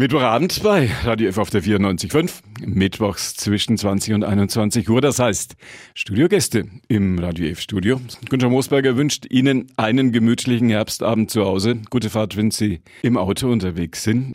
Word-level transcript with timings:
Mittwochabend 0.00 0.62
bei 0.62 0.90
Radio 1.04 1.28
F 1.28 1.36
auf 1.36 1.50
der 1.50 1.62
94.5, 1.62 2.40
mittwochs 2.64 3.34
zwischen 3.34 3.76
20 3.76 4.14
und 4.14 4.24
21 4.24 4.88
Uhr. 4.88 5.02
Das 5.02 5.18
heißt, 5.18 5.56
Studiogäste 5.92 6.64
im 6.88 7.18
Radio 7.18 7.50
F 7.50 7.60
Studio. 7.60 8.00
Günther 8.30 8.48
Moosberger 8.48 8.96
wünscht 8.96 9.26
Ihnen 9.28 9.70
einen 9.76 10.10
gemütlichen 10.10 10.70
Herbstabend 10.70 11.30
zu 11.30 11.44
Hause. 11.44 11.82
Gute 11.90 12.08
Fahrt, 12.08 12.38
wenn 12.38 12.50
Sie 12.50 12.80
im 13.02 13.18
Auto 13.18 13.52
unterwegs 13.52 14.02
sind. 14.02 14.34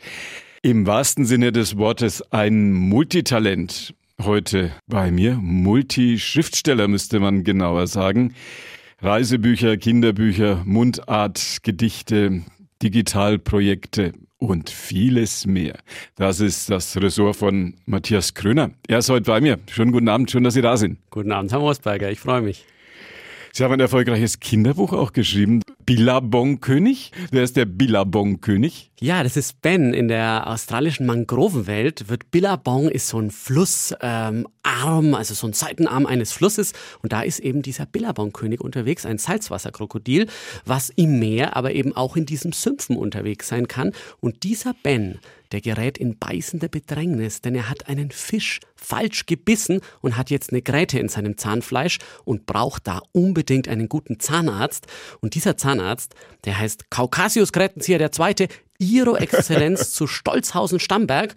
Im 0.62 0.86
wahrsten 0.86 1.24
Sinne 1.24 1.50
des 1.50 1.76
Wortes 1.76 2.22
ein 2.30 2.70
Multitalent. 2.70 3.92
Heute 4.22 4.70
bei 4.86 5.10
mir. 5.10 5.34
Multischriftsteller 5.34 6.86
müsste 6.86 7.18
man 7.18 7.42
genauer 7.42 7.88
sagen. 7.88 8.34
Reisebücher, 9.00 9.78
Kinderbücher, 9.78 10.62
Mundart, 10.64 11.58
Gedichte, 11.64 12.44
Digitalprojekte 12.84 14.12
und 14.38 14.70
vieles 14.70 15.46
mehr. 15.46 15.78
Das 16.14 16.40
ist 16.40 16.70
das 16.70 16.96
Ressort 16.96 17.36
von 17.36 17.74
Matthias 17.86 18.34
Kröner. 18.34 18.70
Er 18.86 18.98
ist 18.98 19.08
heute 19.08 19.26
bei 19.26 19.40
mir. 19.40 19.58
Schönen 19.70 19.92
guten 19.92 20.08
Abend, 20.08 20.30
schön, 20.30 20.44
dass 20.44 20.54
Sie 20.54 20.62
da 20.62 20.76
sind. 20.76 20.98
Guten 21.10 21.32
Abend, 21.32 21.52
Herr 21.52 21.60
Mosberger, 21.60 22.10
ich 22.10 22.20
freue 22.20 22.42
mich. 22.42 22.64
Sie 23.52 23.64
haben 23.64 23.72
ein 23.72 23.80
erfolgreiches 23.80 24.38
Kinderbuch 24.40 24.92
auch 24.92 25.12
geschrieben. 25.12 25.62
Billabong-König? 25.86 27.12
Wer 27.30 27.44
ist 27.44 27.56
der 27.56 27.64
Billabong-König? 27.64 28.90
Ja, 28.98 29.22
das 29.22 29.36
ist 29.36 29.62
Ben. 29.62 29.94
In 29.94 30.08
der 30.08 30.48
australischen 30.48 31.06
Mangrovenwelt 31.06 32.08
wird 32.08 32.32
Billabong 32.32 32.88
ist 32.88 33.06
so 33.06 33.20
ein 33.20 33.30
Flussarm, 33.30 34.46
ähm, 34.64 35.14
also 35.14 35.34
so 35.34 35.46
ein 35.46 35.52
Seitenarm 35.52 36.06
eines 36.06 36.32
Flusses. 36.32 36.72
Und 37.02 37.12
da 37.12 37.22
ist 37.22 37.38
eben 37.38 37.62
dieser 37.62 37.86
Billabong-König 37.86 38.60
unterwegs, 38.60 39.06
ein 39.06 39.18
Salzwasserkrokodil, 39.18 40.26
was 40.64 40.90
im 40.90 41.20
Meer, 41.20 41.56
aber 41.56 41.72
eben 41.72 41.94
auch 41.94 42.16
in 42.16 42.26
diesem 42.26 42.50
Sümpfen 42.50 42.96
unterwegs 42.96 43.46
sein 43.46 43.68
kann. 43.68 43.92
Und 44.18 44.42
dieser 44.42 44.74
Ben, 44.82 45.20
der 45.52 45.60
gerät 45.60 45.98
in 45.98 46.18
beißende 46.18 46.68
Bedrängnis, 46.68 47.40
denn 47.40 47.54
er 47.54 47.68
hat 47.68 47.88
einen 47.88 48.10
Fisch 48.10 48.60
falsch 48.74 49.26
gebissen 49.26 49.80
und 50.00 50.16
hat 50.16 50.30
jetzt 50.30 50.50
eine 50.50 50.62
Gräte 50.62 50.98
in 50.98 51.08
seinem 51.08 51.36
Zahnfleisch 51.38 51.98
und 52.24 52.46
braucht 52.46 52.86
da 52.86 53.02
unbedingt 53.12 53.68
einen 53.68 53.88
guten 53.88 54.20
Zahnarzt. 54.20 54.86
Und 55.20 55.34
dieser 55.34 55.56
Zahnarzt, 55.56 55.75
der 56.44 56.58
heißt 56.58 56.90
Kaukasius 56.90 57.52
Grätenzieher 57.52 58.00
II., 58.00 58.48
Ihro 58.78 59.16
Exzellenz 59.16 59.92
zu 59.92 60.06
Stolzhausen-Stamberg. 60.06 61.34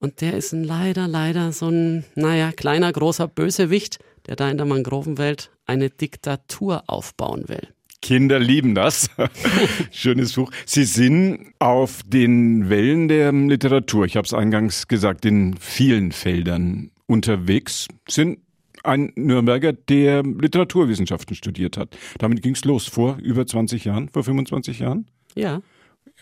Und 0.00 0.20
der 0.20 0.34
ist 0.34 0.52
ein 0.52 0.64
leider, 0.64 1.06
leider 1.08 1.52
so 1.52 1.68
ein, 1.68 2.04
naja, 2.14 2.52
kleiner, 2.52 2.92
großer 2.92 3.28
Bösewicht, 3.28 3.98
der 4.26 4.36
da 4.36 4.50
in 4.50 4.56
der 4.56 4.66
Mangrovenwelt 4.66 5.50
eine 5.66 5.90
Diktatur 5.90 6.84
aufbauen 6.86 7.48
will. 7.48 7.68
Kinder 8.00 8.38
lieben 8.38 8.74
das. 8.74 9.10
Schönes 9.90 10.32
Buch. 10.34 10.52
Sie 10.66 10.84
sind 10.84 11.52
auf 11.58 12.00
den 12.06 12.70
Wellen 12.70 13.08
der 13.08 13.32
Literatur, 13.32 14.04
ich 14.06 14.16
habe 14.16 14.24
es 14.24 14.32
eingangs 14.32 14.88
gesagt, 14.88 15.24
in 15.24 15.56
vielen 15.58 16.12
Feldern 16.12 16.90
unterwegs, 17.06 17.88
sind 18.08 18.38
ein 18.84 19.12
Nürnberger, 19.16 19.72
der 19.72 20.22
Literaturwissenschaften 20.22 21.34
studiert 21.36 21.76
hat. 21.76 21.96
Damit 22.18 22.42
ging 22.42 22.54
es 22.54 22.64
los 22.64 22.86
vor 22.86 23.18
über 23.22 23.46
20 23.46 23.84
Jahren, 23.84 24.08
vor 24.08 24.24
25 24.24 24.80
Jahren. 24.80 25.06
Ja. 25.34 25.62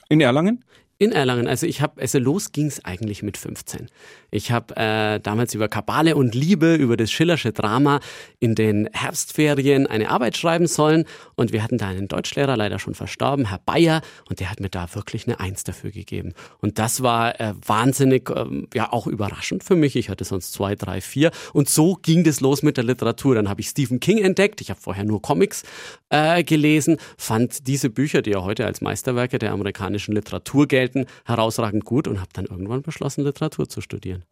In 0.08 0.20
Erlangen? 0.20 0.64
In 0.98 1.12
Erlangen. 1.12 1.47
Also 1.47 1.66
ich 1.66 1.83
habe, 1.83 2.00
also 2.00 2.19
los 2.19 2.52
ging 2.52 2.69
es 2.69 2.83
eigentlich 2.84 3.22
mit 3.22 3.36
15. 3.36 3.89
Ich 4.30 4.50
habe 4.50 4.75
äh, 4.77 5.20
damals 5.20 5.52
über 5.52 5.69
Kabale 5.69 6.16
und 6.16 6.34
Liebe, 6.34 6.75
über 6.75 6.97
das 6.97 7.12
Schillersche 7.12 7.52
Drama 7.52 8.00
in 8.39 8.55
den 8.55 8.89
Herbstferien 8.92 9.86
eine 9.86 10.08
Arbeit 10.08 10.39
schreiben 10.39 10.67
sollen. 10.67 11.05
Und 11.34 11.52
wir 11.52 11.62
hatten 11.62 11.77
da 11.77 11.89
einen 11.89 12.08
Deutschlehrer, 12.08 12.56
leider 12.56 12.78
schon 12.78 12.94
verstorben, 12.94 13.50
Herr 13.50 13.61
Bayer, 13.64 14.00
und 14.30 14.41
der 14.41 14.50
hat 14.50 14.61
mir 14.61 14.70
da 14.70 14.94
wirklich 14.94 15.27
eine 15.27 15.39
Eins 15.39 15.64
dafür 15.64 15.91
gegeben. 15.91 16.33
Und 16.61 16.78
das 16.78 17.02
war 17.02 17.39
äh, 17.41 17.52
wahnsinnig, 17.67 18.30
äh, 18.30 18.47
ja 18.72 18.91
auch 18.91 19.06
überraschend 19.06 19.64
für 19.64 19.77
mich. 19.77 19.97
Ich 19.97 20.08
hatte 20.08 20.24
sonst 20.24 20.55
zwei, 20.55 20.77
drei, 20.77 21.02
vier. 21.02 21.30
Und 21.52 21.69
so 21.69 21.98
ging 22.00 22.24
das 22.24 22.41
los 22.41 22.62
mit 22.62 22.78
der 22.78 22.84
Literatur. 22.84 23.34
Dann 23.34 23.50
habe 23.50 23.61
ich 23.61 23.69
Stephen 23.69 24.00
King 24.00 24.17
entdeckt. 24.17 24.62
Ich 24.62 24.70
habe 24.70 24.80
vorher 24.80 25.05
nur 25.05 25.20
Comics 25.20 25.63
äh, 26.11 26.42
gelesen, 26.42 26.96
fand 27.18 27.67
diese 27.67 27.90
Bücher, 27.90 28.22
die 28.22 28.30
ja 28.30 28.42
heute 28.42 28.67
als 28.67 28.80
Meisterwerke 28.80 29.39
der 29.39 29.52
amerikanischen 29.52 30.14
Literatur 30.14 30.67
gelten, 30.67 30.86
gelten, 30.86 31.06
herausragend 31.24 31.84
gut 31.84 32.08
und 32.08 32.20
habe 32.20 32.30
dann 32.33 32.46
irgendwann 32.46 32.83
beschlossen, 32.83 33.24
Literatur 33.24 33.68
zu 33.68 33.80
studieren. 33.80 34.24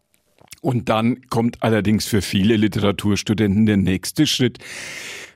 Und 0.61 0.89
dann 0.89 1.27
kommt 1.29 1.63
allerdings 1.63 2.07
für 2.07 2.23
viele 2.23 2.57
Literaturstudenten 2.57 3.67
der 3.67 3.77
nächste 3.77 4.27
Schritt, 4.27 4.59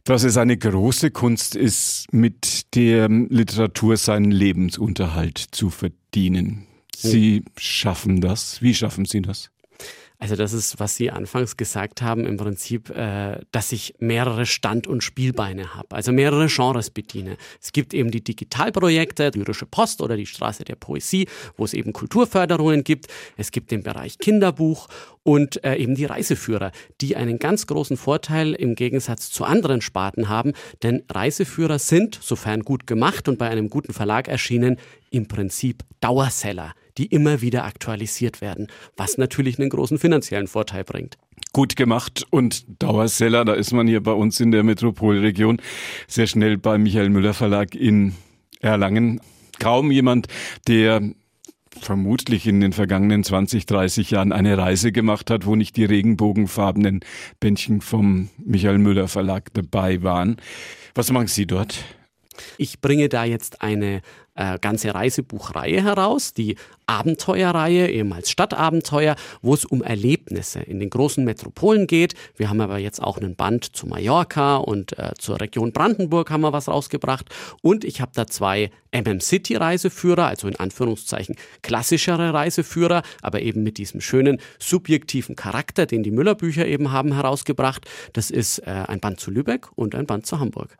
dass 0.05 0.25
es 0.25 0.37
eine 0.37 0.57
große 0.57 1.11
Kunst 1.11 1.55
ist, 1.55 2.13
mit 2.13 2.75
der 2.75 3.09
Literatur 3.09 3.97
seinen 3.97 4.31
Lebensunterhalt 4.31 5.39
zu 5.39 5.71
verdienen. 5.71 6.67
Sie 6.95 7.45
schaffen 7.57 8.21
das. 8.21 8.63
Wie 8.63 8.75
schaffen 8.75 9.05
Sie 9.05 9.21
das? 9.21 9.51
Also 10.21 10.35
das 10.35 10.53
ist, 10.53 10.81
was 10.81 10.97
Sie 10.97 11.13
anfangs 11.13 11.57
gesagt 11.57 12.03
haben, 12.03 12.27
im 12.27 12.37
Prinzip, 12.37 12.91
äh, 12.91 13.41
dass 13.53 13.71
ich 13.71 13.95
mehrere 14.01 14.47
Stand- 14.47 14.89
und 14.89 15.05
Spielbeine 15.05 15.77
habe, 15.77 15.95
also 15.95 16.11
mehrere 16.11 16.49
Genres 16.49 16.91
bediene. 16.91 17.37
Es 17.63 17.71
gibt 17.71 17.95
eben 17.95 18.11
die 18.11 18.25
Digitalprojekte, 18.25 19.31
Lyrische 19.35 19.67
Post 19.67 20.01
oder 20.01 20.17
die 20.17 20.27
Straße 20.27 20.65
der 20.65 20.75
Poesie, 20.75 21.29
wo 21.57 21.65
es 21.65 21.73
eben 21.73 21.93
Kulturförderungen 21.93 22.83
gibt. 22.83 23.07
Es 23.37 23.53
gibt 23.53 23.71
den 23.71 23.85
Bereich 23.85 24.19
Kinderbuch 24.19 24.89
und 25.23 25.63
äh, 25.63 25.77
eben 25.77 25.95
die 25.95 26.07
Reiseführer, 26.07 26.73
die 27.01 27.15
einen 27.15 27.39
ganz 27.39 27.69
großen 27.69 27.97
Vorteil 27.97 28.55
im 28.55 28.75
Gegensatz 28.75 29.31
zu 29.31 29.45
anderen 29.45 29.81
Sparten 29.81 30.29
haben, 30.29 30.53
denn 30.83 31.05
Reiseführer 31.09 31.79
sind, 31.79 32.19
sofern 32.21 32.63
gut 32.63 32.89
gemacht 32.89 33.29
und 33.29 33.39
bei 33.39 33.49
einem 33.49 33.71
guten 33.71 33.93
Verlag 33.93 34.27
erschienen, 34.27 34.79
im 35.11 35.29
Prinzip 35.29 35.85
Dauerseller 36.01 36.75
die 36.99 37.07
immer 37.07 37.41
wieder 37.41 37.65
aktualisiert 37.65 38.41
werden, 38.41 38.67
was 38.97 39.19
natürlich 39.19 39.59
einen 39.59 39.71
großen 39.71 39.99
finanziellen 39.99 40.49
Vorteil 40.49 40.85
bringt. 40.85 41.17
Gut 41.53 41.77
gemacht 41.77 42.27
und 42.31 42.65
Dauerseller, 42.83 43.45
da 43.45 43.55
ist 43.55 43.73
man 43.73 43.87
hier 43.87 44.03
bei 44.03 44.13
uns 44.13 44.39
in 44.41 44.51
der 44.51 44.65
Metropolregion 44.65 45.63
sehr 46.07 46.27
schnell 46.27 46.59
beim 46.59 46.83
Michael 46.83 47.09
Müller 47.09 47.35
Verlag 47.35 47.75
in 47.75 48.15
Erlangen. 48.61 49.21
Kaum 49.59 49.91
jemand, 49.91 50.27
der 50.67 51.01
vermutlich 51.81 52.47
in 52.47 52.61
den 52.61 52.73
vergangenen 52.73 53.25
20, 53.25 53.67
30 53.67 54.11
Jahren 54.11 54.33
eine 54.33 54.59
Reise 54.59 54.93
gemacht 54.93 55.31
hat, 55.31 55.47
wo 55.47 55.57
nicht 55.57 55.77
die 55.77 55.85
regenbogenfarbenen 55.85 57.01
Bändchen 57.41 57.81
vom 57.81 58.31
Michael 58.39 58.79
Müller 58.79 59.09
Verlag 59.09 59.53
dabei 59.55 60.03
waren. 60.03 60.37
Was 60.95 61.13
machen 61.13 61.29
Sie 61.29 61.47
dort? 61.47 61.85
Ich 62.57 62.81
bringe 62.81 63.09
da 63.09 63.25
jetzt 63.25 63.63
eine 63.63 64.01
äh, 64.39 64.59
ganze 64.61 64.95
Reisebuchreihe 64.95 65.83
heraus, 65.83 66.33
die 66.33 66.57
Abenteuerreihe, 66.87 67.91
ehemals 67.91 68.31
Stadtabenteuer, 68.31 69.17
wo 69.43 69.53
es 69.53 69.65
um 69.65 69.83
Erlebnisse 69.83 70.61
in 70.61 70.81
den 70.81 70.91
großen 70.91 71.25
Metropolen 71.25 71.87
geht. 71.87 72.15
Wir 72.37 72.49
haben 72.49 72.61
aber 72.61 72.79
jetzt 72.79 73.03
auch 73.03 73.19
einen 73.19 73.35
Band 73.37 73.77
zu 73.77 73.87
Mallorca 73.87 74.57
und 74.57 74.99
äh, 74.99 75.13
zur 75.19 75.41
Region 75.41 75.73
Brandenburg 75.73 76.31
haben 76.31 76.41
wir 76.41 76.53
was 76.53 76.69
rausgebracht. 76.69 77.27
Und 77.63 77.85
ich 77.85 78.01
habe 78.01 78.13
da 78.15 78.27
zwei 78.27 78.71
MM 78.91 79.21
City 79.21 79.57
Reiseführer, 79.57 80.29
also 80.29 80.49
in 80.49 80.57
Anführungszeichen 80.57 81.35
klassischere 81.61 82.33
Reiseführer, 82.33 83.03
aber 83.21 83.43
eben 83.43 83.63
mit 83.63 83.77
diesem 83.77 84.01
schönen 84.01 84.41
subjektiven 84.59 85.37
Charakter, 85.37 85.85
den 85.85 86.03
die 86.03 86.11
Müller-Bücher 86.11 86.65
eben 86.65 86.91
haben, 86.91 87.13
herausgebracht. 87.13 87.87
Das 88.15 88.31
ist 88.31 88.61
äh, 88.61 88.71
ein 88.71 89.01
Band 89.01 89.21
zu 89.21 89.31
Lübeck 89.31 89.69
und 89.75 89.95
ein 89.95 90.07
Band 90.07 90.27
zu 90.27 90.41
Hamburg. 90.41 90.79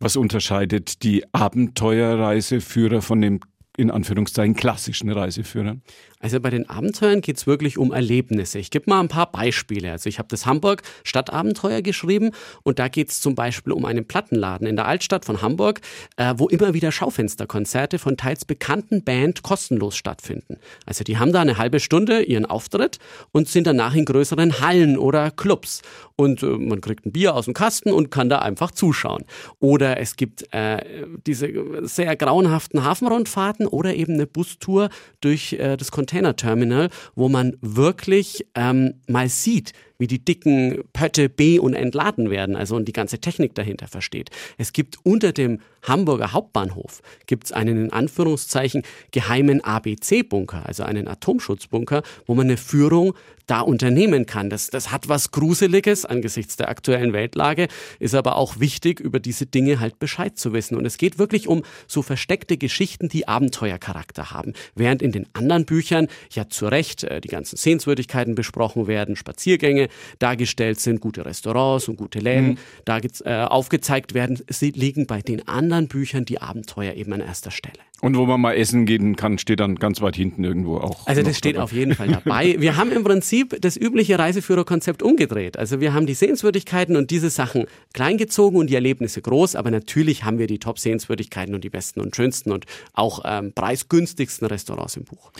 Was 0.00 0.16
unterscheidet 0.16 1.04
die 1.04 1.24
Abenteuerreiseführer 1.32 2.85
von 3.00 3.20
dem 3.20 3.40
in 3.76 3.90
Anführungszeichen 3.90 4.54
klassischen 4.54 5.10
Reiseführern? 5.10 5.82
Also 6.20 6.40
bei 6.40 6.50
den 6.50 6.68
Abenteuern 6.68 7.20
geht 7.20 7.36
es 7.36 7.46
wirklich 7.46 7.78
um 7.78 7.92
Erlebnisse. 7.92 8.58
Ich 8.58 8.70
gebe 8.70 8.88
mal 8.88 9.00
ein 9.00 9.08
paar 9.08 9.30
Beispiele. 9.30 9.92
Also 9.92 10.08
ich 10.08 10.18
habe 10.18 10.28
das 10.28 10.46
Hamburg 10.46 10.82
Stadtabenteuer 11.04 11.82
geschrieben 11.82 12.30
und 12.62 12.78
da 12.78 12.88
geht 12.88 13.10
es 13.10 13.20
zum 13.20 13.34
Beispiel 13.34 13.72
um 13.72 13.84
einen 13.84 14.06
Plattenladen 14.06 14.66
in 14.66 14.76
der 14.76 14.86
Altstadt 14.86 15.24
von 15.24 15.42
Hamburg, 15.42 15.80
äh, 16.16 16.34
wo 16.36 16.48
immer 16.48 16.74
wieder 16.74 16.90
Schaufensterkonzerte 16.90 17.98
von 17.98 18.16
teils 18.16 18.44
bekannten 18.44 19.04
Band 19.04 19.42
kostenlos 19.42 19.96
stattfinden. 19.96 20.58
Also 20.86 21.04
die 21.04 21.18
haben 21.18 21.32
da 21.32 21.40
eine 21.40 21.58
halbe 21.58 21.80
Stunde 21.80 22.22
ihren 22.22 22.46
Auftritt 22.46 22.98
und 23.32 23.48
sind 23.48 23.66
danach 23.66 23.94
in 23.94 24.04
größeren 24.04 24.60
Hallen 24.60 24.96
oder 24.96 25.30
Clubs. 25.30 25.82
Und 26.16 26.42
äh, 26.42 26.46
man 26.46 26.80
kriegt 26.80 27.04
ein 27.04 27.12
Bier 27.12 27.34
aus 27.34 27.44
dem 27.44 27.54
Kasten 27.54 27.92
und 27.92 28.10
kann 28.10 28.30
da 28.30 28.38
einfach 28.38 28.70
zuschauen. 28.70 29.24
Oder 29.60 30.00
es 30.00 30.16
gibt 30.16 30.52
äh, 30.54 31.06
diese 31.26 31.50
sehr 31.82 32.16
grauenhaften 32.16 32.84
Hafenrundfahrten 32.84 33.66
oder 33.66 33.94
eben 33.94 34.14
eine 34.14 34.26
Bustour 34.26 34.88
durch 35.20 35.52
äh, 35.54 35.76
das 35.76 35.90
Container 36.06 36.34
Containerterminal, 36.36 36.88
wo 37.14 37.28
man 37.28 37.56
wirklich 37.60 38.46
ähm, 38.54 38.94
mal 39.08 39.28
sieht, 39.28 39.72
wie 39.98 40.06
die 40.06 40.24
dicken 40.24 40.84
Pötte 40.92 41.28
be- 41.28 41.60
und 41.60 41.74
entladen 41.74 42.30
werden, 42.30 42.56
also 42.56 42.76
und 42.76 42.86
die 42.86 42.92
ganze 42.92 43.18
Technik 43.18 43.54
dahinter 43.54 43.86
versteht. 43.88 44.30
Es 44.58 44.72
gibt 44.72 44.98
unter 45.04 45.32
dem 45.32 45.60
Hamburger 45.82 46.32
Hauptbahnhof 46.32 47.00
gibt's 47.26 47.52
einen 47.52 47.84
in 47.84 47.92
Anführungszeichen 47.92 48.82
geheimen 49.12 49.62
ABC-Bunker, 49.62 50.66
also 50.66 50.82
einen 50.82 51.08
Atomschutzbunker, 51.08 52.02
wo 52.26 52.34
man 52.34 52.46
eine 52.46 52.56
Führung 52.56 53.14
da 53.46 53.60
unternehmen 53.60 54.26
kann. 54.26 54.50
Das, 54.50 54.68
das 54.68 54.90
hat 54.90 55.08
was 55.08 55.30
Gruseliges 55.30 56.04
angesichts 56.04 56.56
der 56.56 56.68
aktuellen 56.68 57.12
Weltlage, 57.12 57.68
ist 57.98 58.14
aber 58.14 58.36
auch 58.36 58.58
wichtig, 58.58 59.00
über 59.00 59.20
diese 59.20 59.46
Dinge 59.46 59.80
halt 59.80 59.98
Bescheid 59.98 60.36
zu 60.36 60.52
wissen. 60.52 60.76
Und 60.76 60.84
es 60.84 60.98
geht 60.98 61.18
wirklich 61.18 61.48
um 61.48 61.62
so 61.86 62.02
versteckte 62.02 62.56
Geschichten, 62.56 63.08
die 63.08 63.28
Abenteuercharakter 63.28 64.32
haben. 64.32 64.52
Während 64.74 65.00
in 65.00 65.12
den 65.12 65.26
anderen 65.32 65.64
Büchern 65.64 66.08
ja 66.32 66.48
zu 66.48 66.66
Recht 66.66 67.04
äh, 67.04 67.20
die 67.20 67.28
ganzen 67.28 67.56
Sehenswürdigkeiten 67.56 68.34
besprochen 68.34 68.88
werden, 68.88 69.14
Spaziergänge 69.14 69.85
dargestellt 70.18 70.80
sind, 70.80 71.00
gute 71.00 71.24
Restaurants 71.24 71.88
und 71.88 71.96
gute 71.96 72.18
Läden 72.18 72.50
mhm. 72.50 72.58
da 72.84 72.98
äh, 72.98 73.44
aufgezeigt 73.44 74.14
werden, 74.14 74.40
sie 74.48 74.70
liegen 74.70 75.06
bei 75.06 75.22
den 75.22 75.46
anderen 75.48 75.88
Büchern 75.88 76.24
die 76.24 76.40
Abenteuer 76.40 76.94
eben 76.94 77.12
an 77.12 77.20
erster 77.20 77.50
Stelle. 77.50 77.78
Und 78.02 78.14
wo 78.16 78.26
man 78.26 78.40
mal 78.40 78.52
essen 78.52 78.84
gehen 78.84 79.16
kann, 79.16 79.38
steht 79.38 79.60
dann 79.60 79.76
ganz 79.76 80.02
weit 80.02 80.16
hinten 80.16 80.44
irgendwo 80.44 80.76
auch. 80.76 81.06
Also 81.06 81.22
das 81.22 81.38
steht 81.38 81.56
dabei. 81.56 81.64
auf 81.64 81.72
jeden 81.72 81.94
Fall 81.94 82.08
dabei. 82.08 82.56
Wir 82.58 82.76
haben 82.76 82.92
im 82.92 83.02
Prinzip 83.02 83.56
das 83.62 83.76
übliche 83.76 84.18
Reiseführerkonzept 84.18 85.02
umgedreht. 85.02 85.58
Also 85.58 85.80
wir 85.80 85.94
haben 85.94 86.06
die 86.06 86.14
Sehenswürdigkeiten 86.14 86.96
und 86.96 87.10
diese 87.10 87.30
Sachen 87.30 87.66
kleingezogen 87.94 88.58
und 88.58 88.68
die 88.68 88.74
Erlebnisse 88.74 89.22
groß, 89.22 89.56
aber 89.56 89.70
natürlich 89.70 90.24
haben 90.24 90.38
wir 90.38 90.46
die 90.46 90.58
Top-Sehenswürdigkeiten 90.58 91.54
und 91.54 91.64
die 91.64 91.70
besten 91.70 92.00
und 92.00 92.14
schönsten 92.14 92.52
und 92.52 92.66
auch 92.92 93.22
ähm, 93.24 93.52
preisgünstigsten 93.54 94.46
Restaurants 94.46 94.96
im 94.96 95.04
Buch. 95.04 95.32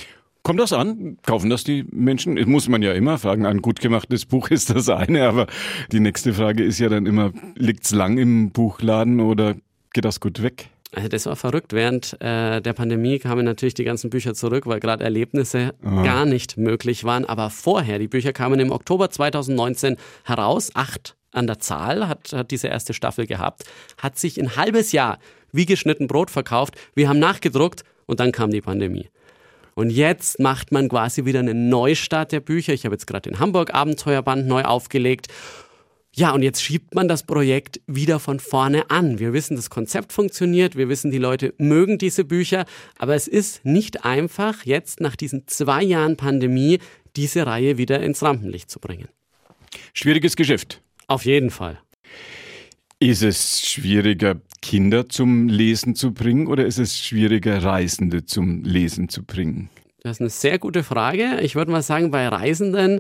Kommt 0.47 0.61
das 0.61 0.73
an? 0.73 1.19
Kaufen 1.27 1.51
das 1.51 1.65
die 1.65 1.85
Menschen? 1.91 2.37
Das 2.37 2.47
muss 2.47 2.69
man 2.69 2.81
ja 2.81 2.93
immer 2.93 3.19
fragen. 3.19 3.47
Ein 3.47 3.63
gut 3.63 3.81
gemachtes 3.81 4.27
Buch 4.27 4.49
ist 4.49 4.71
das 4.71 4.89
eine, 4.89 5.27
aber 5.27 5.49
die 5.91 5.99
nächste 5.99 6.33
Frage 6.33 6.63
ist 6.63 6.79
ja 6.79 6.89
dann 6.89 7.05
immer, 7.05 7.33
liegt's 7.57 7.91
lang 7.91 8.17
im 8.17 8.53
Buchladen 8.53 9.19
oder 9.19 9.57
geht 9.93 10.05
das 10.05 10.21
gut 10.21 10.45
weg? 10.45 10.69
Also 10.93 11.09
das 11.09 11.27
war 11.27 11.35
verrückt. 11.35 11.73
Während 11.73 12.17
äh, 12.21 12.61
der 12.61 12.75
Pandemie 12.75 13.19
kamen 13.19 13.45
natürlich 13.45 13.75
die 13.75 13.83
ganzen 13.83 14.09
Bücher 14.09 14.35
zurück, 14.35 14.69
weil 14.69 14.79
gerade 14.79 15.03
Erlebnisse 15.03 15.75
Aha. 15.83 16.05
gar 16.05 16.27
nicht 16.27 16.57
möglich 16.57 17.03
waren. 17.03 17.25
Aber 17.25 17.51
vorher, 17.51 17.99
die 17.99 18.07
Bücher 18.07 18.33
kamen 18.33 18.61
im 18.61 18.71
Oktober 18.71 19.11
2019 19.11 19.97
heraus, 20.23 20.71
acht 20.75 21.17
an 21.33 21.49
der 21.49 21.59
Zahl 21.59 22.07
hat, 22.07 22.33
hat 22.33 22.53
diese 22.53 22.69
erste 22.69 22.95
Staffel 22.95 23.27
gehabt, 23.27 23.65
hat 23.99 24.17
sich 24.17 24.41
ein 24.41 24.55
halbes 24.55 24.93
Jahr 24.93 25.19
wie 25.51 25.67
geschnitten 25.67 26.07
Brot 26.07 26.31
verkauft. 26.31 26.77
Wir 26.95 27.09
haben 27.09 27.19
nachgedruckt 27.19 27.83
und 28.07 28.21
dann 28.21 28.31
kam 28.31 28.53
die 28.53 28.61
Pandemie. 28.61 29.09
Und 29.77 29.91
jetzt 29.91 30.41
macht 30.41 30.73
man 30.73 30.89
quasi 30.89 31.25
wieder 31.25 31.39
einen 31.39 31.69
Neustart 31.69 32.33
der 32.33 32.41
Bücher. 32.41 32.73
Ich 32.73 32.85
habe 32.85 32.95
jetzt 32.95 33.07
gerade 33.07 33.31
den 33.31 33.39
Hamburg 33.39 33.73
Abenteuerband 33.73 34.49
neu 34.49 34.65
aufgelegt 34.65 35.29
ja, 36.19 36.31
und 36.31 36.43
jetzt 36.43 36.63
schiebt 36.63 36.95
man 36.95 37.09
das 37.09 37.25
Projekt 37.25 37.83
wieder 37.87 38.19
von 38.19 38.41
vorne 38.41 38.91
an. 38.91 39.19
Wir 39.19 39.35
wissen, 39.35 39.55
das 39.55 39.69
Konzept 39.69 40.15
funktioniert, 40.15 40.75
wir 40.75 40.89
wissen, 40.89 41.11
die 41.11 41.19
Leute 41.19 41.53
mögen 41.59 41.99
diese 41.99 42.25
Bücher, 42.25 42.65
aber 42.99 43.15
es 43.15 43.29
ist 43.29 43.67
nicht 43.67 44.07
einfach, 44.07 44.65
jetzt 44.65 45.01
nach 45.01 45.15
diesen 45.15 45.47
zwei 45.47 45.83
Jahren 45.83 46.17
Pandemie 46.17 46.79
diese 47.17 47.47
Reihe 47.47 47.77
wieder 47.77 48.01
ins 48.01 48.23
Rampenlicht 48.23 48.71
zu 48.71 48.81
bringen. 48.81 49.09
Schwieriges 49.93 50.37
Geschäft. 50.37 50.81
Auf 51.07 51.27
jeden 51.27 51.51
Fall. 51.51 51.79
Ist 53.07 53.23
es 53.23 53.61
schwieriger, 53.65 54.35
Kinder 54.63 55.09
zum 55.09 55.49
Lesen 55.49 55.95
zu 55.95 56.13
bringen 56.13 56.49
oder 56.49 56.67
ist 56.67 56.79
es 56.79 56.99
schwieriger, 56.99 57.63
Reisende 57.63 58.27
zum 58.27 58.65
Lesen 58.65 59.09
zu 59.09 59.23
bringen? 59.23 59.71
Das 60.01 60.17
ist 60.17 60.23
eine 60.23 60.31
sehr 60.31 60.59
gute 60.59 60.83
Frage. 60.83 61.39
Ich 61.41 61.55
würde 61.55 61.71
mal 61.71 61.83
sagen, 61.83 62.11
bei 62.11 62.27
Reisenden 62.27 62.99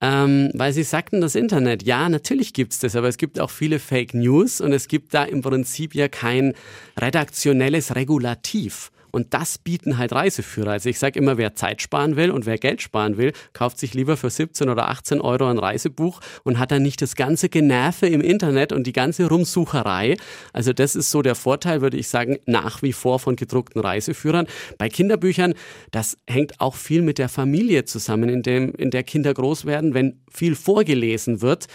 ähm, 0.00 0.50
weil 0.54 0.72
Sie 0.72 0.82
sagten, 0.82 1.20
das 1.20 1.34
Internet, 1.34 1.82
ja, 1.82 2.08
natürlich 2.08 2.54
gibt's 2.54 2.78
das, 2.78 2.96
aber 2.96 3.08
es 3.08 3.18
gibt 3.18 3.38
auch 3.38 3.50
viele 3.50 3.78
Fake 3.78 4.14
News 4.14 4.62
und 4.62 4.72
es 4.72 4.88
gibt 4.88 5.12
da 5.12 5.22
im 5.22 5.42
Prinzip 5.42 5.94
ja 5.94 6.08
kein 6.08 6.54
redaktionelles 6.98 7.94
Regulativ. 7.94 8.90
Und 9.12 9.34
das 9.34 9.58
bieten 9.58 9.98
halt 9.98 10.12
Reiseführer. 10.12 10.72
Also 10.72 10.88
ich 10.88 10.98
sage 10.98 11.18
immer, 11.18 11.36
wer 11.36 11.54
Zeit 11.54 11.82
sparen 11.82 12.16
will 12.16 12.30
und 12.30 12.46
wer 12.46 12.58
Geld 12.58 12.82
sparen 12.82 13.18
will, 13.18 13.32
kauft 13.52 13.78
sich 13.78 13.94
lieber 13.94 14.16
für 14.16 14.30
17 14.30 14.68
oder 14.68 14.88
18 14.88 15.20
Euro 15.20 15.48
ein 15.48 15.58
Reisebuch 15.58 16.20
und 16.44 16.58
hat 16.58 16.72
dann 16.72 16.82
nicht 16.82 17.00
das 17.02 17.14
ganze 17.14 17.48
Generve 17.48 18.06
im 18.06 18.22
Internet 18.22 18.72
und 18.72 18.86
die 18.86 18.92
ganze 18.92 19.28
Rumsucherei. 19.28 20.16
Also 20.52 20.72
das 20.72 20.96
ist 20.96 21.10
so 21.10 21.22
der 21.22 21.34
Vorteil, 21.34 21.82
würde 21.82 21.98
ich 21.98 22.08
sagen, 22.08 22.38
nach 22.46 22.82
wie 22.82 22.92
vor 22.92 23.18
von 23.18 23.36
gedruckten 23.36 23.82
Reiseführern. 23.82 24.46
Bei 24.78 24.88
Kinderbüchern, 24.88 25.54
das 25.90 26.16
hängt 26.26 26.60
auch 26.60 26.74
viel 26.74 27.02
mit 27.02 27.18
der 27.18 27.28
Familie 27.28 27.84
zusammen, 27.84 28.30
in, 28.30 28.42
dem, 28.42 28.74
in 28.74 28.90
der 28.90 29.02
Kinder 29.02 29.34
groß 29.34 29.66
werden. 29.66 29.92
Wenn 29.94 30.22
viel 30.30 30.54
vorgelesen 30.54 31.42
wird, 31.42 31.68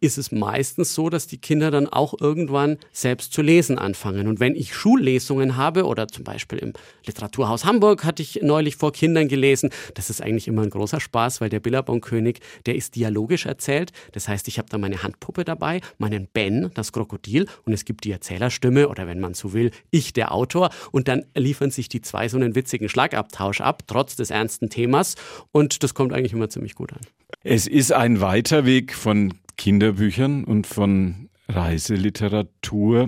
ist 0.00 0.18
es 0.18 0.32
meistens 0.32 0.94
so, 0.94 1.10
dass 1.10 1.26
die 1.26 1.38
Kinder 1.38 1.70
dann 1.70 1.88
auch 1.88 2.14
irgendwann 2.20 2.78
selbst 2.92 3.32
zu 3.32 3.42
lesen 3.42 3.78
anfangen. 3.78 4.26
Und 4.26 4.40
wenn 4.40 4.54
ich 4.54 4.74
Schullesungen 4.74 5.56
habe 5.56 5.84
oder 5.84 6.08
zum 6.08 6.24
Beispiel 6.24 6.58
im 6.58 6.72
Literaturhaus 7.06 7.64
Hamburg 7.64 8.04
hatte 8.04 8.22
ich 8.22 8.40
neulich 8.42 8.76
vor 8.76 8.92
Kindern 8.92 9.28
gelesen, 9.28 9.70
das 9.94 10.10
ist 10.10 10.22
eigentlich 10.22 10.48
immer 10.48 10.62
ein 10.62 10.70
großer 10.70 11.00
Spaß, 11.00 11.40
weil 11.40 11.48
der 11.48 11.60
Billabong-König, 11.60 12.40
der 12.66 12.76
ist 12.76 12.96
dialogisch 12.96 13.46
erzählt. 13.46 13.92
Das 14.12 14.28
heißt, 14.28 14.48
ich 14.48 14.58
habe 14.58 14.68
da 14.68 14.78
meine 14.78 15.02
Handpuppe 15.02 15.44
dabei, 15.44 15.80
meinen 15.98 16.28
Ben, 16.32 16.70
das 16.74 16.92
Krokodil, 16.92 17.46
und 17.64 17.72
es 17.72 17.84
gibt 17.84 18.04
die 18.04 18.12
Erzählerstimme 18.12 18.88
oder 18.88 19.06
wenn 19.06 19.20
man 19.20 19.34
so 19.34 19.52
will, 19.52 19.70
ich 19.90 20.12
der 20.12 20.32
Autor. 20.32 20.70
Und 20.92 21.08
dann 21.08 21.24
liefern 21.34 21.70
sich 21.70 21.88
die 21.88 22.00
zwei 22.00 22.28
so 22.28 22.36
einen 22.36 22.54
witzigen 22.54 22.88
Schlagabtausch 22.88 23.60
ab, 23.60 23.82
trotz 23.86 24.16
des 24.16 24.30
ernsten 24.30 24.70
Themas. 24.70 25.16
Und 25.52 25.82
das 25.82 25.94
kommt 25.94 26.12
eigentlich 26.12 26.32
immer 26.32 26.48
ziemlich 26.48 26.74
gut 26.74 26.92
an. 26.92 27.00
Es 27.42 27.66
ist 27.66 27.92
ein 27.92 28.20
weiter 28.20 28.64
Weg 28.64 28.94
von 28.94 29.34
Kinderbüchern 29.56 30.44
und 30.44 30.66
von 30.66 31.28
Reiseliteratur 31.48 33.06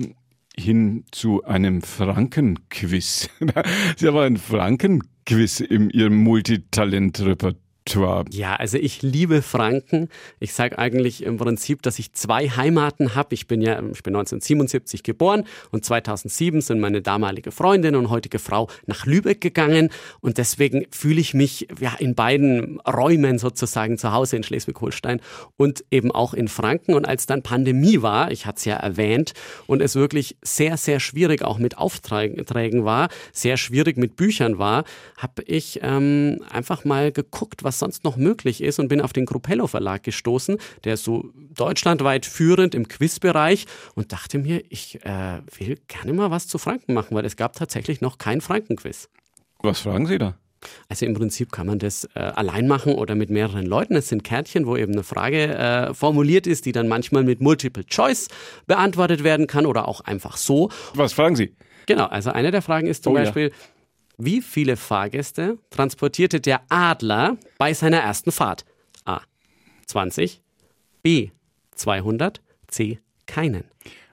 hin 0.57 1.05
zu 1.11 1.43
einem 1.43 1.81
Frankenquiz. 1.81 3.29
Sie 3.97 4.07
haben 4.07 4.17
ein 4.17 4.37
Frankenquiz 4.37 5.59
in 5.59 5.89
Ihrem 5.89 6.17
Multitalent-Repertoire. 6.23 7.68
Repertoire? 7.89 8.25
Ja, 8.31 8.55
also 8.55 8.77
ich 8.77 9.01
liebe 9.01 9.41
Franken. 9.41 10.09
Ich 10.39 10.53
sage 10.53 10.77
eigentlich 10.77 11.23
im 11.23 11.37
Prinzip, 11.37 11.81
dass 11.81 11.99
ich 11.99 12.13
zwei 12.13 12.49
Heimaten 12.49 13.15
habe. 13.15 13.33
Ich 13.33 13.47
bin 13.47 13.61
ja, 13.61 13.73
ich 13.91 14.03
bin 14.03 14.15
1977 14.15 15.03
geboren 15.03 15.45
und 15.71 15.85
2007 15.85 16.61
sind 16.61 16.79
meine 16.79 17.01
damalige 17.01 17.51
Freundin 17.51 17.95
und 17.95 18.09
heutige 18.09 18.39
Frau 18.39 18.69
nach 18.85 19.05
Lübeck 19.05 19.41
gegangen 19.41 19.89
und 20.21 20.37
deswegen 20.37 20.85
fühle 20.91 21.21
ich 21.21 21.33
mich 21.33 21.67
ja 21.79 21.95
in 21.99 22.15
beiden 22.15 22.79
Räumen 22.81 23.39
sozusagen 23.39 23.97
zu 23.97 24.11
Hause 24.11 24.37
in 24.37 24.43
Schleswig-Holstein 24.43 25.21
und 25.57 25.83
eben 25.91 26.11
auch 26.11 26.33
in 26.33 26.47
Franken. 26.47 26.93
Und 26.93 27.07
als 27.07 27.25
dann 27.25 27.41
Pandemie 27.41 28.01
war, 28.01 28.31
ich 28.31 28.45
hatte 28.45 28.57
es 28.57 28.65
ja 28.65 28.75
erwähnt, 28.75 29.33
und 29.67 29.81
es 29.81 29.95
wirklich 29.95 30.37
sehr, 30.41 30.77
sehr 30.77 30.99
schwierig 30.99 31.43
auch 31.43 31.57
mit 31.57 31.77
Aufträgen 31.77 32.85
war, 32.85 33.09
sehr 33.31 33.57
schwierig 33.57 33.97
mit 33.97 34.15
Büchern 34.15 34.57
war, 34.57 34.83
habe 35.17 35.43
ich 35.43 35.79
ähm, 35.83 36.39
einfach 36.49 36.85
mal 36.85 37.11
geguckt, 37.11 37.63
was 37.63 37.78
sonst 37.79 38.03
noch 38.03 38.17
möglich 38.17 38.61
ist 38.61 38.79
und 38.79 38.87
bin 38.87 39.01
auf 39.01 39.13
den 39.13 39.25
Gruppello 39.25 39.67
Verlag 39.67 40.03
gestoßen, 40.03 40.57
der 40.83 40.95
ist 40.95 41.03
so 41.03 41.31
deutschlandweit 41.55 42.25
führend 42.25 42.75
im 42.75 42.87
Quizbereich 42.87 43.65
und 43.95 44.11
dachte 44.11 44.37
mir, 44.37 44.63
ich 44.69 45.03
äh, 45.05 45.41
will 45.57 45.77
gerne 45.87 46.13
mal 46.13 46.31
was 46.31 46.47
zu 46.47 46.57
Franken 46.57 46.93
machen, 46.93 47.15
weil 47.15 47.25
es 47.25 47.35
gab 47.35 47.53
tatsächlich 47.53 48.01
noch 48.01 48.17
kein 48.17 48.41
Frankenquiz. 48.41 49.09
Was 49.61 49.81
fragen 49.81 50.05
Sie 50.05 50.17
da? 50.17 50.35
Also 50.89 51.05
im 51.05 51.13
Prinzip 51.13 51.51
kann 51.51 51.67
man 51.67 51.79
das 51.79 52.05
äh, 52.15 52.19
allein 52.19 52.67
machen 52.67 52.93
oder 52.93 53.15
mit 53.15 53.29
mehreren 53.29 53.65
Leuten. 53.65 53.95
Es 53.95 54.09
sind 54.09 54.23
Kärtchen, 54.23 54.65
wo 54.65 54.75
eben 54.75 54.93
eine 54.93 55.03
Frage 55.03 55.55
äh, 55.55 55.93
formuliert 55.93 56.47
ist, 56.47 56.65
die 56.65 56.71
dann 56.71 56.87
manchmal 56.87 57.23
mit 57.23 57.41
Multiple 57.41 57.85
Choice 57.85 58.27
beantwortet 58.67 59.23
werden 59.23 59.47
kann 59.47 59.65
oder 59.65 59.87
auch 59.87 60.01
einfach 60.01 60.37
so. 60.37 60.69
Was 60.93 61.13
fragen 61.13 61.35
Sie? 61.35 61.55
Genau, 61.85 62.05
also 62.05 62.31
eine 62.31 62.51
der 62.51 62.61
Fragen 62.61 62.87
ist 62.87 63.03
zum 63.03 63.13
oh, 63.13 63.15
Beispiel, 63.15 63.49
ja. 63.49 63.55
Wie 64.21 64.41
viele 64.41 64.75
Fahrgäste 64.75 65.57
transportierte 65.69 66.41
der 66.41 66.63
Adler 66.67 67.37
bei 67.57 67.73
seiner 67.73 67.99
ersten 67.99 68.33
Fahrt? 68.33 68.65
A. 69.05 69.21
20. 69.85 70.41
B. 71.01 71.29
200. 71.75 72.41
C. 72.67 72.99
Keinen. 73.29 73.63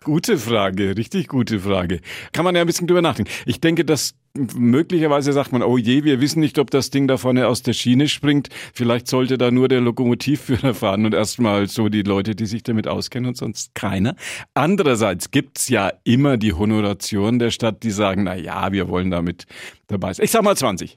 Gute 0.05 0.37
Frage, 0.37 0.95
richtig 0.95 1.27
gute 1.27 1.59
Frage. 1.59 2.01
Kann 2.33 2.45
man 2.45 2.55
ja 2.55 2.61
ein 2.61 2.67
bisschen 2.67 2.87
drüber 2.87 3.01
nachdenken. 3.01 3.33
Ich 3.47 3.61
denke, 3.61 3.85
dass 3.85 4.15
möglicherweise 4.55 5.33
sagt 5.33 5.53
man, 5.53 5.63
oh 5.63 5.79
je, 5.79 6.05
wir 6.05 6.21
wissen 6.21 6.41
nicht, 6.41 6.59
ob 6.59 6.71
das 6.71 6.91
Ding 6.91 7.09
da 7.09 7.17
vorne 7.17 7.49
aus 7.49 7.63
der 7.63 7.73
Schiene 7.73 8.09
springt. 8.09 8.51
Vielleicht 8.75 9.09
sollte 9.09 9.39
da 9.39 9.51
nur 9.51 9.69
der 9.69 9.81
Lokomotivführer 9.81 10.75
fahren 10.75 11.07
und 11.07 11.15
erstmal 11.15 11.67
so 11.67 11.89
die 11.89 12.03
Leute, 12.03 12.35
die 12.35 12.45
sich 12.45 12.63
damit 12.63 12.87
auskennen 12.87 13.29
und 13.29 13.39
sonst 13.39 13.75
keiner. 13.75 14.17
Andererseits 14.53 15.31
gibt's 15.31 15.71
ja 15.71 15.91
immer 16.05 16.37
die 16.37 16.53
Honoration 16.53 17.39
der 17.39 17.51
Stadt, 17.51 17.83
die 17.83 17.91
sagen, 17.91 18.25
na 18.25 18.37
ja, 18.37 18.73
wir 18.73 18.89
wollen 18.89 19.11
damit 19.11 19.47
dabei 19.87 20.13
sein. 20.13 20.25
Ich 20.25 20.31
sag 20.31 20.43
mal 20.43 20.57
20. 20.57 20.95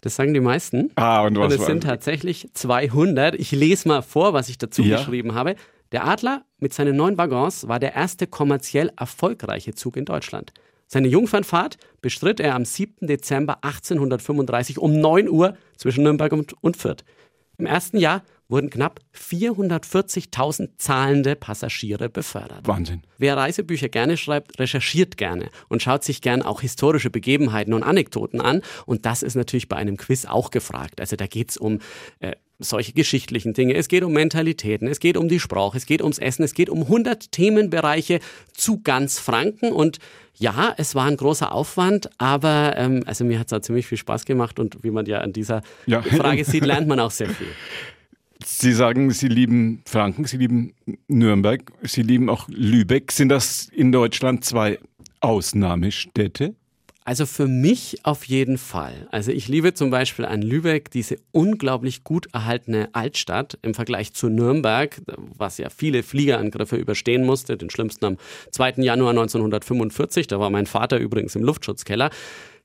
Das 0.00 0.16
sagen 0.16 0.34
die 0.34 0.40
meisten. 0.40 0.90
Ah, 0.96 1.22
und 1.22 1.38
was? 1.38 1.54
Und 1.54 1.60
es 1.60 1.66
sind 1.66 1.84
tatsächlich 1.84 2.48
200. 2.52 3.36
Ich 3.36 3.52
lese 3.52 3.88
mal 3.88 4.02
vor, 4.02 4.32
was 4.32 4.48
ich 4.48 4.58
dazu 4.58 4.82
ja. 4.82 4.98
geschrieben 4.98 5.34
habe. 5.34 5.54
Der 5.92 6.06
Adler 6.06 6.44
mit 6.58 6.74
seinen 6.74 6.96
neun 6.96 7.16
Waggons 7.16 7.68
war 7.68 7.78
der 7.78 7.94
erste 7.94 8.26
kommerziell 8.26 8.90
erfolgreiche 8.96 9.74
Zug 9.74 9.96
in 9.96 10.04
Deutschland. 10.04 10.52
Seine 10.86 11.08
Jungfernfahrt 11.08 11.76
bestritt 12.00 12.40
er 12.40 12.54
am 12.54 12.64
7. 12.64 13.06
Dezember 13.06 13.62
1835 13.62 14.78
um 14.78 15.00
9 15.00 15.28
Uhr 15.28 15.56
zwischen 15.76 16.02
Nürnberg 16.04 16.32
und 16.32 16.76
Fürth. 16.76 17.04
Im 17.58 17.66
ersten 17.66 17.98
Jahr 17.98 18.22
wurden 18.48 18.70
knapp 18.70 19.00
440.000 19.14 20.70
zahlende 20.78 21.36
Passagiere 21.36 22.08
befördert. 22.08 22.66
Wahnsinn. 22.66 23.02
Wer 23.18 23.36
Reisebücher 23.36 23.88
gerne 23.88 24.16
schreibt, 24.16 24.58
recherchiert 24.58 25.16
gerne 25.16 25.50
und 25.68 25.82
schaut 25.82 26.04
sich 26.04 26.22
gern 26.22 26.42
auch 26.42 26.62
historische 26.62 27.10
Begebenheiten 27.10 27.74
und 27.74 27.82
Anekdoten 27.82 28.40
an. 28.40 28.62
Und 28.86 29.04
das 29.04 29.22
ist 29.22 29.34
natürlich 29.34 29.68
bei 29.68 29.76
einem 29.76 29.96
Quiz 29.96 30.24
auch 30.24 30.50
gefragt. 30.50 31.00
Also 31.00 31.16
da 31.16 31.26
geht's 31.26 31.56
um 31.56 31.80
äh, 32.20 32.32
solche 32.58 32.92
geschichtlichen 32.92 33.52
Dinge. 33.52 33.74
Es 33.74 33.88
geht 33.88 34.02
um 34.02 34.12
Mentalitäten, 34.12 34.88
es 34.88 35.00
geht 35.00 35.16
um 35.16 35.28
die 35.28 35.40
Sprache, 35.40 35.76
es 35.76 35.86
geht 35.86 36.02
ums 36.02 36.18
Essen, 36.18 36.42
es 36.42 36.54
geht 36.54 36.68
um 36.70 36.82
100 36.82 37.30
Themenbereiche 37.30 38.20
zu 38.52 38.80
ganz 38.82 39.18
Franken 39.18 39.72
und 39.72 39.98
ja, 40.34 40.74
es 40.76 40.94
war 40.94 41.06
ein 41.06 41.16
großer 41.16 41.52
Aufwand, 41.52 42.10
aber 42.18 42.74
ähm, 42.76 43.02
also 43.06 43.24
mir 43.24 43.38
hat 43.38 43.48
es 43.48 43.52
auch 43.52 43.60
ziemlich 43.60 43.86
viel 43.86 43.98
Spaß 43.98 44.24
gemacht 44.24 44.58
und 44.58 44.82
wie 44.82 44.90
man 44.90 45.06
ja 45.06 45.18
an 45.18 45.32
dieser 45.32 45.62
ja. 45.86 46.02
Frage 46.02 46.44
sieht, 46.44 46.64
lernt 46.64 46.86
man 46.88 47.00
auch 47.00 47.10
sehr 47.10 47.28
viel. 47.28 47.48
Sie 48.44 48.72
sagen, 48.72 49.10
Sie 49.10 49.26
lieben 49.26 49.82
Franken, 49.84 50.24
Sie 50.24 50.36
lieben 50.36 50.74
Nürnberg, 51.08 51.72
Sie 51.82 52.02
lieben 52.02 52.28
auch 52.28 52.48
Lübeck. 52.48 53.10
Sind 53.10 53.30
das 53.30 53.68
in 53.68 53.90
Deutschland 53.90 54.44
zwei 54.44 54.78
Ausnahmestädte? 55.20 56.54
Also 57.08 57.24
für 57.24 57.46
mich 57.48 58.00
auf 58.02 58.24
jeden 58.24 58.58
Fall. 58.58 59.08
Also 59.10 59.32
ich 59.32 59.48
liebe 59.48 59.72
zum 59.72 59.88
Beispiel 59.88 60.26
an 60.26 60.42
Lübeck 60.42 60.90
diese 60.90 61.16
unglaublich 61.32 62.04
gut 62.04 62.26
erhaltene 62.34 62.90
Altstadt 62.92 63.58
im 63.62 63.72
Vergleich 63.72 64.12
zu 64.12 64.28
Nürnberg, 64.28 65.00
was 65.16 65.56
ja 65.56 65.70
viele 65.70 66.02
Fliegerangriffe 66.02 66.76
überstehen 66.76 67.24
musste, 67.24 67.56
den 67.56 67.70
schlimmsten 67.70 68.04
am 68.04 68.16
2. 68.50 68.82
Januar 68.82 69.12
1945, 69.12 70.26
da 70.26 70.38
war 70.38 70.50
mein 70.50 70.66
Vater 70.66 70.98
übrigens 70.98 71.34
im 71.34 71.44
Luftschutzkeller. 71.44 72.10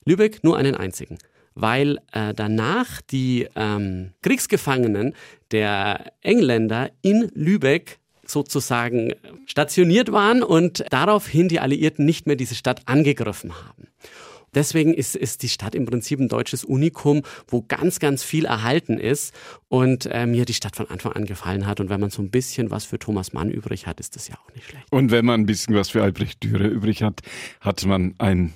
Lübeck 0.04 0.44
nur 0.44 0.58
einen 0.58 0.74
einzigen 0.74 1.16
weil 1.56 1.98
äh, 2.10 2.34
danach 2.34 3.00
die 3.00 3.46
ähm, 3.54 4.10
Kriegsgefangenen 4.22 5.14
der 5.52 6.12
Engländer 6.20 6.90
in 7.00 7.30
Lübeck 7.32 8.00
sozusagen 8.26 9.14
stationiert 9.46 10.12
waren 10.12 10.42
und 10.42 10.84
daraufhin 10.90 11.48
die 11.48 11.60
Alliierten 11.60 12.04
nicht 12.04 12.26
mehr 12.26 12.36
diese 12.36 12.54
Stadt 12.56 12.82
angegriffen 12.86 13.52
haben. 13.54 13.88
Deswegen 14.54 14.94
ist, 14.94 15.16
ist 15.16 15.42
die 15.42 15.48
Stadt 15.48 15.74
im 15.74 15.86
Prinzip 15.86 16.20
ein 16.20 16.28
deutsches 16.28 16.64
Unikum, 16.64 17.22
wo 17.48 17.62
ganz, 17.62 17.98
ganz 17.98 18.22
viel 18.22 18.44
erhalten 18.44 18.98
ist 18.98 19.34
und 19.68 20.06
äh, 20.06 20.26
mir 20.26 20.44
die 20.44 20.54
Stadt 20.54 20.76
von 20.76 20.88
Anfang 20.88 21.12
an 21.12 21.24
gefallen 21.24 21.66
hat. 21.66 21.80
Und 21.80 21.88
wenn 21.88 22.00
man 22.00 22.10
so 22.10 22.22
ein 22.22 22.30
bisschen 22.30 22.70
was 22.70 22.84
für 22.84 22.98
Thomas 22.98 23.32
Mann 23.32 23.50
übrig 23.50 23.86
hat, 23.86 24.00
ist 24.00 24.16
das 24.16 24.28
ja 24.28 24.34
auch 24.36 24.54
nicht 24.54 24.68
schlecht. 24.68 24.86
Und 24.90 25.10
wenn 25.10 25.24
man 25.24 25.40
ein 25.40 25.46
bisschen 25.46 25.74
was 25.74 25.90
für 25.90 26.02
Albrecht 26.02 26.42
Dürer 26.42 26.68
übrig 26.68 27.02
hat, 27.02 27.20
hat 27.60 27.84
man 27.84 28.14
ein 28.18 28.52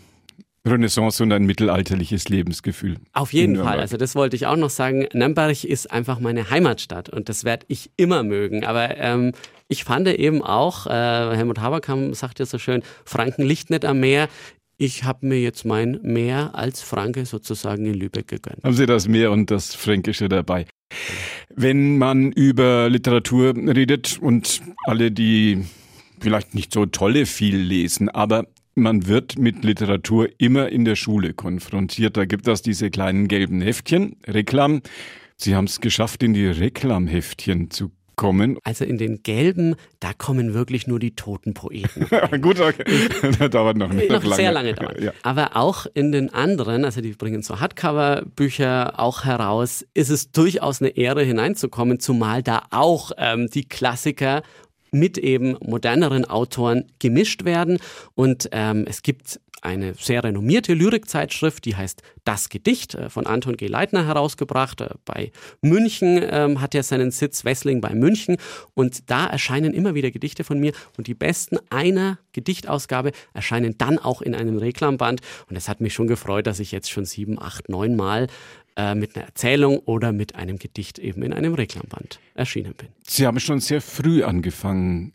Renaissance 0.69 1.23
und 1.23 1.33
ein 1.33 1.45
mittelalterliches 1.45 2.29
Lebensgefühl. 2.29 2.97
Auf 3.13 3.33
jeden 3.33 3.57
Fall. 3.57 3.81
Also 3.81 3.97
das 3.97 4.15
wollte 4.15 4.37
ich 4.37 4.47
auch 4.47 4.57
noch 4.57 4.71
sagen. 4.71 5.07
Nürnberg 5.13 5.65
ist 5.65 5.91
einfach 5.91 6.21
meine 6.21 6.51
Heimatstadt 6.51 7.09
und 7.09 7.29
das 7.29 7.45
werde 7.45 7.67
ich 7.69 7.91
immer 7.97 8.23
mögen. 8.23 8.65
Aber 8.65 8.97
ähm, 8.99 9.33
ich 9.69 9.85
fand 9.85 10.09
eben 10.09 10.43
auch, 10.43 10.87
äh, 10.87 10.91
Helmut 11.37 11.61
Haberkamp 11.61 12.15
sagt 12.15 12.39
ja 12.39 12.47
so 12.47 12.59
schön, 12.59 12.83
Franken 13.05 13.43
liegt 13.43 13.71
nicht 13.71 13.85
am 13.85 14.01
Meer 14.01 14.29
ich 14.79 15.05
habe 15.05 15.27
mir 15.27 15.41
jetzt 15.41 15.65
mein 15.65 15.99
Meer 16.03 16.55
als 16.55 16.81
Franke 16.81 17.27
sozusagen 17.27 17.85
in 17.85 17.95
Lübeck 17.95 18.29
gegönnt. 18.29 18.63
Haben 18.63 18.75
Sie 18.75 18.87
das 18.87 19.09
Meer 19.09 19.33
und 19.33 19.51
das 19.51 19.75
Fränkische 19.75 20.29
dabei? 20.29 20.67
Wenn 21.55 21.99
man 21.99 22.33
über 22.33 22.89
Literatur 22.89 23.55
redet 23.57 24.19
und 24.21 24.63
alle, 24.87 25.11
die 25.11 25.65
vielleicht 26.21 26.55
nicht 26.55 26.73
so 26.73 26.87
tolle 26.87 27.27
viel 27.27 27.57
lesen, 27.57 28.09
aber 28.09 28.47
man 28.77 29.09
wird 29.09 29.37
mit 29.39 29.65
Literatur 29.65 30.29
immer 30.39 30.69
in 30.69 30.85
der 30.85 30.95
Schule 30.95 31.35
konfrontiert. 31.35 32.17
Da 32.17 32.25
gibt 32.25 32.47
es 32.47 32.63
diese 32.63 32.91
kleinen 32.91 33.27
gelben 33.27 33.61
Heftchen, 33.61 34.17
Reklam. 34.27 34.83
Sie 35.37 35.57
haben 35.57 35.65
es 35.65 35.81
geschafft, 35.81 36.23
in 36.23 36.35
die 36.35 36.47
Reklamheftchen 36.47 37.71
zu 37.71 37.91
kommen. 38.19 38.59
Also 38.65 38.85
in 38.85 38.99
den 38.99 39.23
gelben, 39.23 39.77
da 40.01 40.13
kommen 40.13 40.53
wirklich 40.53 40.87
nur 40.87 40.99
die 40.99 41.15
toten 41.15 41.55
Poeten. 41.55 42.07
Gut, 42.43 42.61
okay. 42.61 42.85
das 43.39 43.51
dauert 43.51 43.79
noch, 43.79 43.91
nicht 43.91 44.11
noch 44.11 44.23
lange. 44.23 44.35
sehr 44.35 44.53
lange 44.53 44.75
dauert. 44.75 45.01
Ja. 45.01 45.13
Aber 45.23 45.57
auch 45.57 45.87
in 45.95 46.13
den 46.13 46.35
anderen, 46.35 46.85
also 46.85 47.01
die 47.01 47.13
bringen 47.13 47.43
so 47.43 47.61
Hardcover-Bücher 47.61 48.99
auch 48.99 49.25
heraus, 49.25 49.87
ist 49.95 50.11
es 50.11 50.33
durchaus 50.33 50.83
eine 50.83 50.91
Ehre 50.97 51.23
hineinzukommen, 51.23 52.01
zumal 52.01 52.43
da 52.43 52.65
auch 52.71 53.13
ähm, 53.17 53.49
die 53.49 53.67
Klassiker 53.67 54.43
mit 54.91 55.17
eben 55.17 55.57
moderneren 55.61 56.25
Autoren 56.25 56.87
gemischt 56.99 57.45
werden. 57.45 57.79
Und 58.15 58.49
ähm, 58.53 58.85
es 58.89 59.03
gibt 59.03 59.41
eine 59.63 59.95
sehr 59.95 60.25
renommierte 60.25 60.75
Lyrikzeitschrift, 60.75 61.65
die 61.65 61.77
heißt 61.77 62.03
Das 62.25 62.49
Gedicht 62.49 62.95
äh, 62.95 63.11
von 63.11 63.27
Anton 63.27 63.57
G. 63.57 63.67
Leitner 63.67 64.07
herausgebracht. 64.07 64.81
Äh, 64.81 64.91
bei 65.05 65.33
München 65.63 66.21
ähm, 66.23 66.61
hat 66.61 66.75
er 66.75 66.83
seinen 66.83 67.11
Sitz, 67.11 67.45
Wessling 67.45 67.81
bei 67.81 67.95
München. 67.95 68.37
Und 68.75 69.11
da 69.11 69.27
erscheinen 69.27 69.75
immer 69.75 69.95
wieder 69.95 70.11
Gedichte 70.11 70.45
von 70.45 70.59
mir. 70.59 70.73
Und 70.97 71.07
die 71.07 71.15
besten 71.15 71.59
einer 71.71 72.19
Gedichtausgabe 72.33 73.13
erscheinen 73.33 73.77
dann 73.79 73.99
auch 73.99 74.23
in 74.23 74.35
einem 74.35 74.59
Reklamband. 74.59 75.21
Und 75.49 75.57
es 75.57 75.69
hat 75.69 75.81
mich 75.81 75.95
schon 75.95 76.07
gefreut, 76.07 76.47
dass 76.47 76.61
ich 76.61 76.73
jetzt 76.73 76.91
schon 76.91 77.05
sieben, 77.05 77.41
acht, 77.41 77.69
neun 77.69 77.97
Mal 77.97 78.29
äh, 78.77 78.95
mit 78.95 79.17
einer 79.17 79.27
Erzählung 79.27 79.79
oder 79.81 80.13
mit 80.13 80.37
einem 80.37 80.59
Gedicht 80.59 80.99
eben 80.99 81.23
in 81.23 81.33
einem 81.33 81.55
Reklamband 81.55 82.21
erschienen 82.35 82.75
bin. 82.75 82.89
Sie 83.07 83.27
haben 83.27 83.41
schon 83.41 83.61
sehr 83.61 83.81
früh 83.81 84.23
angefangen, 84.23 85.13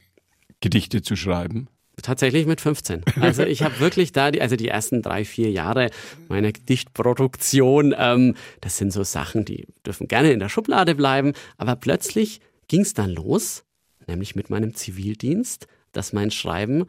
Gedichte 0.60 1.02
zu 1.02 1.16
schreiben. 1.16 1.68
Tatsächlich 2.02 2.48
mit 2.48 2.60
15. 2.60 3.04
Also 3.22 3.44
ich 3.44 3.62
habe 3.62 3.80
wirklich 3.80 4.12
da, 4.12 4.32
die, 4.32 4.42
also 4.42 4.56
die 4.56 4.68
ersten 4.68 5.02
drei, 5.02 5.26
vier 5.26 5.52
Jahre 5.52 5.92
meiner 6.28 6.52
Dichtproduktion, 6.52 7.94
ähm, 7.98 8.36
das 8.62 8.78
sind 8.78 8.92
so 8.92 9.04
Sachen, 9.04 9.46
die 9.46 9.68
dürfen 9.86 10.08
gerne 10.08 10.32
in 10.32 10.40
der 10.40 10.50
Schublade 10.50 10.96
bleiben. 10.96 11.34
Aber 11.58 11.76
plötzlich 11.76 12.42
ging 12.68 12.82
es 12.82 12.96
dann 12.96 13.12
los, 13.12 13.64
nämlich 14.08 14.36
mit 14.36 14.50
meinem 14.50 14.74
Zivildienst, 14.74 15.68
dass 15.92 16.14
mein 16.14 16.32
Schreiben, 16.32 16.86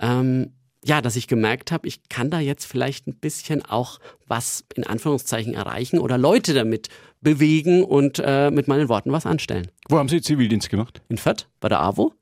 ähm, 0.00 0.52
ja, 0.84 1.00
dass 1.00 1.16
ich 1.16 1.28
gemerkt 1.28 1.70
habe, 1.70 1.86
ich 1.86 2.08
kann 2.08 2.30
da 2.30 2.40
jetzt 2.40 2.64
vielleicht 2.64 3.06
ein 3.06 3.14
bisschen 3.14 3.64
auch 3.64 3.98
was 4.26 4.64
in 4.74 4.84
Anführungszeichen 4.84 5.54
erreichen 5.54 5.98
oder 5.98 6.18
Leute 6.18 6.54
damit 6.54 6.88
bewegen 7.20 7.84
und 7.84 8.20
äh, 8.24 8.50
mit 8.50 8.68
meinen 8.68 8.88
Worten 8.88 9.12
was 9.12 9.26
anstellen. 9.26 9.70
Wo 9.88 9.98
haben 9.98 10.08
Sie 10.08 10.20
Zivildienst 10.20 10.68
gemacht? 10.70 11.00
In 11.08 11.18
Fürth, 11.18 11.46
bei 11.60 11.68
der 11.68 11.80
AWO 11.80 12.12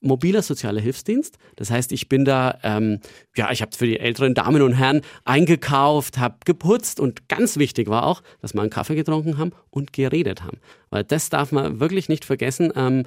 mobiler 0.00 0.42
sozialer 0.42 0.80
Hilfsdienst. 0.80 1.38
Das 1.56 1.70
heißt, 1.70 1.92
ich 1.92 2.08
bin 2.08 2.24
da, 2.24 2.58
ähm, 2.62 3.00
ja, 3.36 3.50
ich 3.50 3.62
habe 3.62 3.76
für 3.76 3.86
die 3.86 3.98
älteren 3.98 4.34
Damen 4.34 4.62
und 4.62 4.74
Herren 4.74 5.02
eingekauft, 5.24 6.18
habe 6.18 6.36
geputzt 6.44 7.00
und 7.00 7.28
ganz 7.28 7.56
wichtig 7.56 7.88
war 7.88 8.06
auch, 8.06 8.22
dass 8.40 8.54
wir 8.54 8.60
einen 8.60 8.70
Kaffee 8.70 8.94
getrunken 8.94 9.38
haben 9.38 9.52
und 9.70 9.92
geredet 9.92 10.42
haben. 10.42 10.58
Weil 10.90 11.04
das 11.04 11.30
darf 11.30 11.52
man 11.52 11.80
wirklich 11.80 12.08
nicht 12.08 12.24
vergessen. 12.24 12.72
Ähm, 12.76 13.04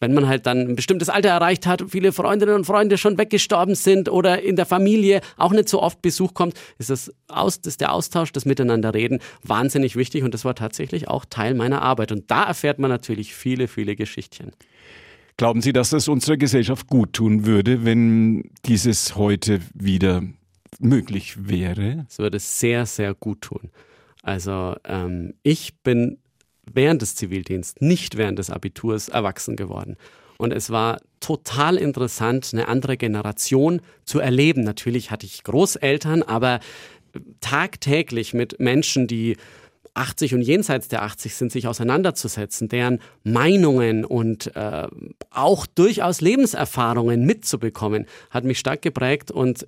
wenn 0.00 0.12
man 0.12 0.26
halt 0.26 0.46
dann 0.46 0.58
ein 0.58 0.76
bestimmtes 0.76 1.08
Alter 1.08 1.30
erreicht 1.30 1.66
hat, 1.66 1.82
viele 1.88 2.12
Freundinnen 2.12 2.54
und 2.54 2.64
Freunde 2.64 2.98
schon 2.98 3.16
weggestorben 3.16 3.74
sind 3.74 4.10
oder 4.10 4.42
in 4.42 4.56
der 4.56 4.66
Familie 4.66 5.20
auch 5.36 5.52
nicht 5.52 5.68
so 5.68 5.80
oft 5.80 6.02
Besuch 6.02 6.34
kommt, 6.34 6.54
ist 6.78 6.90
das, 6.90 7.12
aus, 7.28 7.56
ist 7.58 7.80
der 7.80 7.92
Austausch, 7.92 8.32
das 8.32 8.44
Miteinanderreden 8.44 9.20
wahnsinnig 9.42 9.96
wichtig 9.96 10.22
und 10.24 10.34
das 10.34 10.44
war 10.44 10.54
tatsächlich 10.54 11.08
auch 11.08 11.24
Teil 11.24 11.54
meiner 11.54 11.82
Arbeit. 11.82 12.12
Und 12.12 12.30
da 12.30 12.44
erfährt 12.44 12.78
man 12.78 12.90
natürlich 12.90 13.34
viele, 13.34 13.68
viele 13.68 13.96
Geschichtchen. 13.96 14.52
Glauben 15.36 15.62
Sie, 15.62 15.72
dass 15.72 15.92
es 15.92 16.06
unserer 16.06 16.36
Gesellschaft 16.36 16.86
gut 16.86 17.12
tun 17.12 17.44
würde, 17.44 17.84
wenn 17.84 18.50
dieses 18.66 19.16
heute 19.16 19.60
wieder 19.74 20.22
möglich 20.78 21.48
wäre? 21.48 22.06
Es 22.08 22.18
würde 22.18 22.38
sehr, 22.38 22.86
sehr 22.86 23.14
gut 23.14 23.40
tun. 23.40 23.70
Also 24.22 24.76
ähm, 24.84 25.34
ich 25.42 25.74
bin 25.82 26.18
während 26.72 27.02
des 27.02 27.16
Zivildienstes, 27.16 27.80
nicht 27.80 28.16
während 28.16 28.38
des 28.38 28.50
Abiturs 28.50 29.08
erwachsen 29.08 29.56
geworden. 29.56 29.96
Und 30.38 30.52
es 30.52 30.70
war 30.70 31.00
total 31.20 31.76
interessant, 31.76 32.50
eine 32.52 32.68
andere 32.68 32.96
Generation 32.96 33.80
zu 34.04 34.20
erleben. 34.20 34.62
Natürlich 34.62 35.10
hatte 35.10 35.26
ich 35.26 35.42
Großeltern, 35.42 36.22
aber 36.22 36.60
tagtäglich 37.40 38.34
mit 38.34 38.60
Menschen, 38.60 39.06
die 39.06 39.36
80 39.94 40.34
und 40.34 40.42
jenseits 40.42 40.88
der 40.88 41.02
80 41.02 41.34
sind, 41.34 41.52
sich 41.52 41.66
auseinanderzusetzen, 41.66 42.68
deren 42.68 43.00
Meinungen 43.22 44.04
und 44.04 44.54
äh, 44.56 44.88
auch 45.30 45.66
durchaus 45.66 46.20
Lebenserfahrungen 46.20 47.24
mitzubekommen, 47.24 48.06
hat 48.30 48.44
mich 48.44 48.58
stark 48.58 48.82
geprägt 48.82 49.30
und 49.30 49.66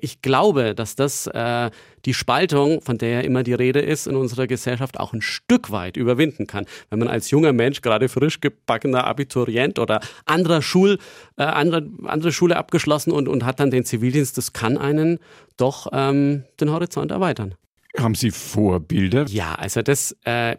ich 0.00 0.22
glaube, 0.22 0.74
dass 0.74 0.96
das 0.96 1.26
äh, 1.28 1.70
die 2.04 2.14
Spaltung, 2.14 2.80
von 2.80 2.98
der 2.98 3.10
ja 3.10 3.20
immer 3.20 3.42
die 3.42 3.54
Rede 3.54 3.80
ist, 3.80 4.06
in 4.06 4.16
unserer 4.16 4.46
Gesellschaft 4.46 4.98
auch 4.98 5.12
ein 5.12 5.22
Stück 5.22 5.70
weit 5.70 5.96
überwinden 5.96 6.46
kann. 6.46 6.66
Wenn 6.90 6.98
man 6.98 7.08
als 7.08 7.30
junger 7.30 7.52
Mensch, 7.52 7.80
gerade 7.80 8.08
frisch 8.08 8.40
gebackener 8.40 9.06
Abiturient 9.06 9.78
oder 9.78 10.00
anderer 10.24 10.62
Schul, 10.62 10.98
äh, 11.36 11.44
andere, 11.44 11.86
andere 12.04 12.32
Schule 12.32 12.56
abgeschlossen 12.56 13.12
und, 13.12 13.28
und 13.28 13.44
hat 13.44 13.60
dann 13.60 13.70
den 13.70 13.84
Zivildienst, 13.84 14.36
das 14.36 14.52
kann 14.52 14.78
einen 14.78 15.18
doch 15.56 15.88
ähm, 15.92 16.44
den 16.60 16.70
Horizont 16.70 17.10
erweitern. 17.10 17.54
Haben 17.96 18.14
Sie 18.14 18.30
Vorbilder? 18.30 19.26
Ja, 19.28 19.54
also 19.54 19.82
das, 19.82 20.16
äh, 20.24 20.56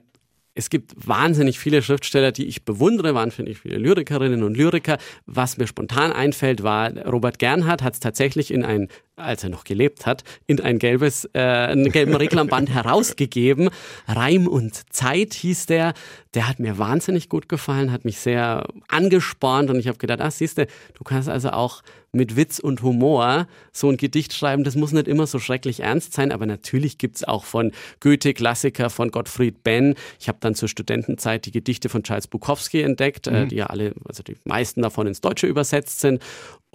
es 0.54 0.70
gibt 0.70 0.94
wahnsinnig 0.96 1.60
viele 1.60 1.82
Schriftsteller, 1.82 2.32
die 2.32 2.46
ich 2.46 2.63
bewundere, 2.63 3.13
wahnsinnig 3.13 3.60
viele 3.60 3.77
Lyrikerinnen 3.77 4.42
und 4.42 4.56
Lyriker. 4.56 4.98
Was 5.25 5.58
mir 5.58 5.68
spontan 5.68 6.13
einfällt, 6.13 6.63
war 6.63 6.96
Robert 7.06 7.39
Gernhardt 7.39 7.84
hat 7.84 7.94
es 7.94 8.00
tatsächlich 8.00 8.51
in 8.51 8.63
ein 8.63 8.88
als 9.15 9.43
er 9.43 9.50
noch 9.50 9.63
gelebt 9.63 10.05
hat, 10.05 10.24
in 10.45 10.60
ein 10.60 10.79
gelbes, 10.79 11.29
äh, 11.34 11.39
einen 11.39 11.91
gelben 11.91 12.15
Reklamband 12.15 12.69
herausgegeben. 12.74 13.69
Reim 14.07 14.48
und 14.48 14.93
Zeit 14.93 15.34
hieß 15.34 15.67
der. 15.67 15.93
Der 16.34 16.50
hat 16.50 16.60
mir 16.60 16.77
wahnsinnig 16.77 17.29
gut 17.29 17.48
gefallen, 17.48 17.93
hat 17.93 18.03
mich 18.03 18.19
sehr 18.19 18.67
angespornt 18.89 19.69
und 19.69 19.79
ich 19.79 19.88
habe 19.88 19.98
gedacht, 19.98 20.19
ach 20.22 20.31
siehste, 20.31 20.67
du 20.93 21.03
kannst 21.05 21.29
also 21.29 21.51
auch 21.51 21.81
mit 22.12 22.36
Witz 22.36 22.60
und 22.60 22.81
Humor 22.81 23.48
so 23.72 23.89
ein 23.89 23.98
Gedicht 23.98 24.34
schreiben. 24.34 24.63
Das 24.63 24.75
muss 24.75 24.91
nicht 24.91 25.07
immer 25.07 25.27
so 25.27 25.39
schrecklich 25.39 25.81
ernst 25.81 26.13
sein, 26.13 26.31
aber 26.31 26.45
natürlich 26.45 26.98
gibt's 26.98 27.24
auch 27.24 27.43
von 27.43 27.72
Goethe 28.00 28.34
Klassiker, 28.34 28.89
von 28.89 29.12
Gottfried 29.12 29.63
Benn. 29.63 29.95
Ich 30.19 30.27
habe 30.27 30.38
dann 30.41 30.55
zur 30.55 30.69
Studentenzeit 30.69 31.45
die 31.45 31.51
Gedichte 31.51 31.89
von 31.89 32.03
Charles 32.03 32.27
Bukowski 32.27 32.81
entdeckt, 32.81 33.27
äh, 33.27 33.43
mhm. 33.43 33.50
die 33.50 33.55
ja 33.55 33.67
alle, 33.67 33.93
also 34.05 34.24
die 34.24 34.36
meisten 34.45 34.81
davon 34.81 35.07
ins 35.07 35.22
Deutsche 35.22 35.48
übersetzt 35.48 36.00
sind 36.00 36.22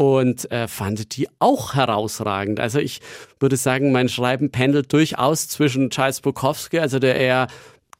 und 0.01 0.51
äh, 0.51 0.67
fand 0.67 1.15
die 1.19 1.29
auch 1.41 1.75
herausragend. 1.75 2.59
Also 2.59 2.79
ich 2.79 3.03
würde 3.39 3.59
sagen, 3.59 3.93
mein 3.93 4.09
Schreiben 4.09 4.51
pendelt 4.51 4.91
durchaus 4.95 5.47
zwischen 5.49 5.91
Charles 5.91 6.23
Bukowski, 6.23 6.79
also 6.79 6.99
der 6.99 7.17
eher 7.17 7.49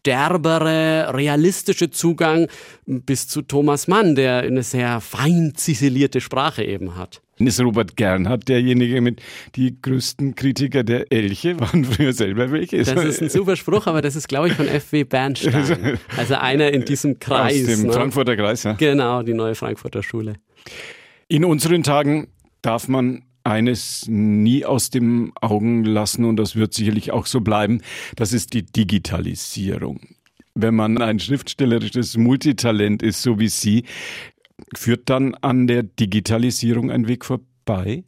derbere, 0.07 1.13
realistische 1.13 1.91
Zugang 1.91 2.49
bis 2.87 3.29
zu 3.29 3.43
Thomas 3.43 3.87
Mann, 3.87 4.15
der 4.15 4.39
eine 4.39 4.63
sehr 4.63 5.03
fein 5.03 5.53
ziselierte 5.55 6.23
Sprache 6.23 6.65
eben 6.65 6.97
hat. 6.97 7.21
Ist 7.37 7.61
Robert 7.61 7.99
Gernhardt 7.99 8.49
derjenige 8.49 9.03
mit 9.03 9.21
die 9.57 9.77
größten 9.83 10.35
Kritiker 10.37 10.85
der 10.85 11.13
Elche? 11.13 11.61
Waren 11.61 11.85
früher 11.85 12.15
selber 12.15 12.51
welche? 12.51 12.79
Das 12.79 13.05
ist 13.05 13.21
ein 13.21 13.29
super 13.29 13.57
Spruch, 13.57 13.87
aber 13.87 14.01
das 14.01 14.17
ist, 14.17 14.27
glaube 14.27 14.49
ich, 14.49 14.55
von 14.55 14.69
F.W. 14.69 15.05
Bernstein. 15.05 15.99
Also 16.17 16.37
einer 16.37 16.73
in 16.73 16.87
diesem 16.87 17.19
Kreis. 17.19 17.61
Aus 17.61 17.67
dem 17.67 17.89
ne? 17.89 17.93
Frankfurter 17.93 18.37
Kreis, 18.37 18.63
ja. 18.63 18.73
Genau, 18.73 19.23
die 19.23 19.35
neue 19.35 19.55
Frankfurter 19.55 20.03
Schule. 20.03 20.37
In 21.31 21.45
unseren 21.45 21.85
Tagen 21.85 22.27
darf 22.61 22.89
man 22.89 23.23
eines 23.45 24.05
nie 24.09 24.65
aus 24.65 24.91
dem 24.91 25.33
Augen 25.41 25.85
lassen 25.85 26.25
und 26.25 26.37
das 26.37 26.57
wird 26.57 26.75
sicherlich 26.75 27.13
auch 27.13 27.27
so 27.27 27.41
bleiben. 27.41 27.83
Das 28.17 28.33
ist 28.33 28.53
die 28.53 28.65
Digitalisierung. 28.65 30.01
Wenn 30.57 30.75
man 30.75 30.99
ein 30.99 31.21
schriftstellerisches 31.21 32.17
Multitalent 32.17 33.05
ist, 33.05 33.23
so 33.23 33.39
wie 33.39 33.47
Sie, 33.47 33.85
führt 34.75 35.09
dann 35.09 35.37
an 35.37 35.69
der 35.69 35.85
Digitalisierung 35.85 36.91
ein 36.91 37.07
Weg 37.07 37.25
vorbei? 37.25 38.03